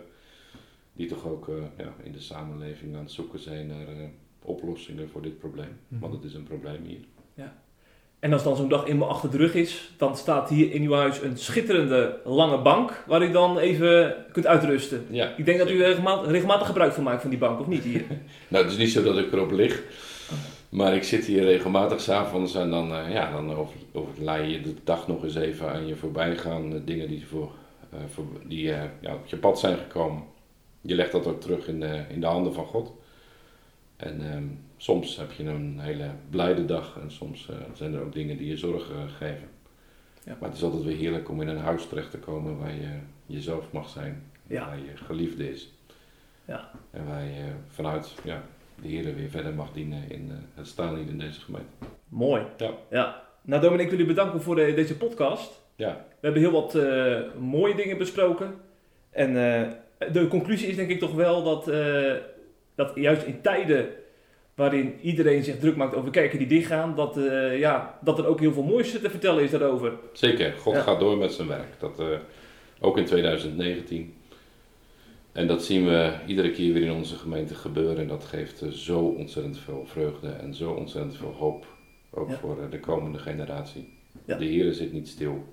Die 0.93 1.09
toch 1.09 1.27
ook 1.27 1.51
ja, 1.77 1.95
in 2.03 2.13
de 2.13 2.21
samenleving 2.21 2.95
aan 2.95 3.03
het 3.03 3.11
zoeken 3.11 3.39
zijn 3.39 3.67
naar 3.67 4.11
oplossingen 4.47 5.09
voor 5.11 5.23
dit 5.23 5.39
probleem. 5.39 5.79
Mhm. 5.89 6.01
Want 6.01 6.13
het 6.15 6.25
is 6.25 6.35
een 6.35 6.45
probleem 6.45 6.85
hier. 6.85 7.01
En 8.19 8.33
als 8.33 8.43
dan 8.43 8.57
zo'n 8.57 8.69
dag 8.69 8.87
eenmaal 8.87 9.09
achter 9.09 9.31
de 9.31 9.37
rug 9.37 9.55
is, 9.55 9.93
dan 9.97 10.17
staat 10.17 10.49
hier 10.49 10.73
in 10.73 10.83
uw 10.83 10.93
huis 10.93 11.23
een 11.23 11.39
schitterende 11.39 12.21
lange 12.25 12.59
bank 12.59 13.05
waar 13.07 13.23
u 13.23 13.31
dan 13.31 13.59
even 13.59 14.15
kunt 14.33 14.47
uitrusten. 14.47 15.07
Ja, 15.11 15.35
Ik 15.37 15.45
denk 15.45 15.59
dat 15.59 15.71
u 15.71 15.83
regelmatig, 15.83 16.31
regelmatig 16.31 16.67
gebruik 16.67 16.93
van 16.93 17.03
maakt 17.03 17.21
van 17.21 17.31
die 17.31 17.39
bank, 17.39 17.61
of 17.61 17.67
niet 17.67 17.83
hier? 17.83 18.05
Nou, 18.49 18.65
het 18.65 18.73
is 18.73 18.79
niet 18.79 18.91
zo 18.91 19.03
dat 19.03 19.19
ik 19.19 19.33
erop 19.33 19.51
lig. 19.51 19.83
Maar 20.69 20.95
ik 20.95 21.03
zit 21.03 21.25
hier 21.25 21.45
regelmatig 21.45 22.01
s'avonds 22.01 22.55
en 22.55 22.71
dan, 22.71 22.93
eh, 22.95 23.13
ja, 23.13 23.33
dan 23.33 23.55
over, 23.55 23.75
overlaai 23.93 24.53
je 24.53 24.61
de 24.61 24.75
dag 24.85 25.07
nog 25.07 25.25
eens 25.25 25.35
even 25.35 25.73
aan 25.73 25.87
je 25.87 25.97
voorbij 25.97 26.37
gaan. 26.37 26.73
eh, 26.75 26.81
dingen 26.85 27.09
die, 27.09 27.27
voor, 27.27 27.51
eh, 27.91 27.99
voor, 28.09 28.25
die 28.45 28.63
ja, 29.01 29.15
op 29.15 29.27
je 29.27 29.37
pad 29.37 29.59
zijn 29.59 29.77
gekomen. 29.77 30.23
Je 30.81 30.95
legt 30.95 31.13
dat 31.13 31.27
ook 31.27 31.41
terug 31.41 31.69
in 31.69 31.81
de, 31.81 32.05
in 32.09 32.21
de 32.21 32.27
handen 32.27 32.55
van 32.55 32.67
God. 32.67 32.93
En 33.97 34.21
ehm, 34.33 34.45
soms 34.77 35.17
heb 35.17 35.33
je 35.33 35.45
een 35.45 35.79
hele 35.81 36.11
blijde 36.31 36.65
dag 36.65 36.99
en 37.03 37.11
soms 37.11 37.49
eh, 37.51 37.57
zijn 37.75 37.95
er 37.95 38.01
ook 38.01 38.13
dingen 38.13 38.37
die 38.37 38.49
je 38.49 38.57
zorgen 38.57 38.95
eh, 38.97 39.03
geven. 39.17 39.49
Ja. 40.25 40.37
Maar 40.41 40.49
het 40.49 40.59
is 40.59 40.65
altijd 40.65 40.83
weer 40.85 40.97
heerlijk 40.97 41.29
om 41.29 41.41
in 41.43 41.49
een 41.49 41.59
huis 41.59 41.87
terecht 41.89 42.11
te 42.11 42.19
komen 42.19 42.59
waar 42.59 42.75
je 42.75 42.89
jezelf 43.27 43.73
mag 43.73 43.89
zijn. 43.89 44.23
Ja. 44.47 44.67
Waar 44.67 44.79
je 44.79 44.97
geliefde 44.97 45.51
is. 45.51 45.73
Ja. 46.45 46.71
En 46.91 47.07
waar 47.07 47.25
je 47.25 47.45
vanuit 47.69 48.15
ja, 48.25 48.43
de 48.83 48.89
Heer 48.89 49.15
weer 49.15 49.31
verder 49.31 49.55
mag 49.55 49.73
dienen 49.73 50.11
in 50.11 50.27
eh, 50.31 50.37
het 50.55 50.67
staan 50.67 50.97
hier 50.97 51.09
in 51.09 51.19
deze 51.19 51.41
gemeente. 51.41 51.69
Mooi. 52.09 52.43
Ja. 52.57 52.71
ja. 52.91 53.23
Nou, 53.43 53.63
Dominic, 53.63 53.85
ik 53.85 53.91
wil 53.91 54.01
u 54.01 54.07
bedanken 54.07 54.43
voor 54.43 54.57
de- 54.57 54.75
deze 54.75 54.97
podcast. 54.97 55.65
Ja, 55.77 56.05
We 56.21 56.27
hebben 56.27 56.41
heel 56.43 56.51
wat 56.53 56.79
mooie 57.39 57.75
dingen 57.75 57.99
besproken. 57.99 58.55
En 59.11 59.33
de 60.13 60.27
conclusie 60.29 60.69
is 60.69 60.77
denk 60.77 60.91
ik 60.91 60.99
toch 60.99 61.15
wel 61.15 61.43
dat, 61.45 61.71
dat 62.77 62.93
juist 62.95 63.23
in 63.23 63.41
tijden 63.41 63.89
waarin 64.55 64.95
iedereen 65.01 65.43
zich 65.45 65.59
druk 65.59 65.77
maakt 65.77 65.95
over 65.95 66.11
kerken 66.11 66.39
die 66.39 66.47
dichtgaan, 66.47 66.95
dat, 66.95 67.17
eh, 67.17 67.59
ja, 67.59 67.99
dat 68.03 68.19
er 68.19 68.27
ook 68.27 68.41
heel 68.41 68.53
veel 68.53 68.63
moois 68.63 68.91
te 68.91 69.11
vertellen 69.11 69.43
is 69.43 69.51
daarover. 69.51 69.93
zeker. 70.13 70.53
God 70.53 70.75
Ja. 70.75 70.81
gaat 70.81 71.01
door 71.01 71.17
met 71.19 71.33
zijn 71.33 71.49
werk. 71.49 71.81
Dat, 71.81 72.01
eh, 72.01 72.07
ook 72.81 72.99
in 72.99 73.05
2019. 73.05 74.15
En 75.33 75.47
dat 75.47 75.65
zien 75.65 75.85
we 75.87 76.13
iedere 76.27 76.51
keer 76.51 76.73
weer 76.73 76.83
in 76.83 76.93
onze 76.93 77.17
gemeente 77.17 77.55
gebeuren. 77.55 77.99
En 77.99 78.09
dat 78.09 78.25
geeft 78.25 78.63
eh, 78.63 78.69
zo 78.69 78.99
ontzettend 79.01 79.59
veel 79.59 79.83
vreugde 79.87 80.29
en 80.29 80.55
zo 80.55 80.71
ontzettend 80.73 81.17
veel 81.17 81.33
hoop. 81.39 81.67
Ook 82.11 82.29
Ja. 82.31 82.37
voor 82.37 82.57
de 82.71 82.81
komende 82.81 83.19
generatie. 83.19 83.99
Ja. 84.25 84.37
De 84.37 84.45
Heer 84.45 84.73
zit 84.73 84.93
niet 84.93 85.09
stil. 85.09 85.45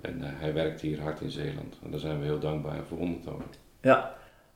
En 0.00 0.18
hij 0.22 0.52
werkt 0.54 0.80
hier 0.80 1.00
hard 1.00 1.20
in 1.20 1.30
Zeeland. 1.30 1.78
En 1.84 1.90
daar 1.90 2.00
zijn 2.00 2.18
we 2.18 2.24
heel 2.24 2.38
dankbaar 2.38 2.76
en 2.76 2.86
verwonderd 2.86 3.28
over. 3.28 3.44
Ja. 3.82 4.14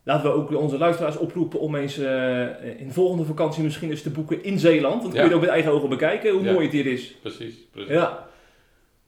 Laten 0.08 0.30
we 0.30 0.36
ook 0.36 0.50
onze 0.56 0.78
luisteraars 0.78 1.16
oproepen 1.16 1.60
om 1.60 1.74
eens 1.74 1.98
eh, 1.98 2.80
in 2.80 2.86
de 2.86 2.92
volgende 2.92 3.24
vakantie 3.24 3.62
misschien 3.62 3.90
eens 3.90 4.02
te 4.02 4.10
boeken 4.10 4.44
in 4.44 4.58
Zeeland. 4.58 5.02
Dan 5.02 5.10
kun 5.10 5.12
je 5.12 5.16
Ja. 5.18 5.24
het 5.24 5.34
ook 5.34 5.40
met 5.40 5.50
eigen 5.50 5.72
ogen 5.72 5.88
bekijken 5.88 6.30
hoe 6.32 6.42
Ja. 6.44 6.52
mooi 6.52 6.64
het 6.64 6.72
hier 6.74 6.86
is. 6.86 7.16
Precies, 7.20 7.54
precies. 7.72 7.90
Ja. 7.92 8.26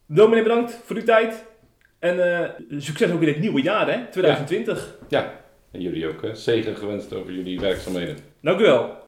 Dominee, 0.06 0.42
bedankt 0.42 0.80
voor 0.84 0.96
uw 0.96 1.02
tijd. 1.02 1.44
En 1.98 2.40
eh, 2.40 2.48
succes 2.78 3.10
ook 3.10 3.20
in 3.22 3.28
het 3.28 3.38
nieuwe 3.40 3.62
jaar, 3.62 3.92
hè? 3.92 4.06
2020. 4.10 4.98
En 5.72 5.80
jullie 5.80 6.08
ook, 6.08 6.22
hè? 6.22 6.34
Zegen 6.34 6.76
gewenst 6.76 7.12
over 7.12 7.32
jullie 7.32 7.60
werkzaamheden. 7.60 8.16
Dank 8.40 8.60
u 8.60 8.62
wel. 8.62 8.99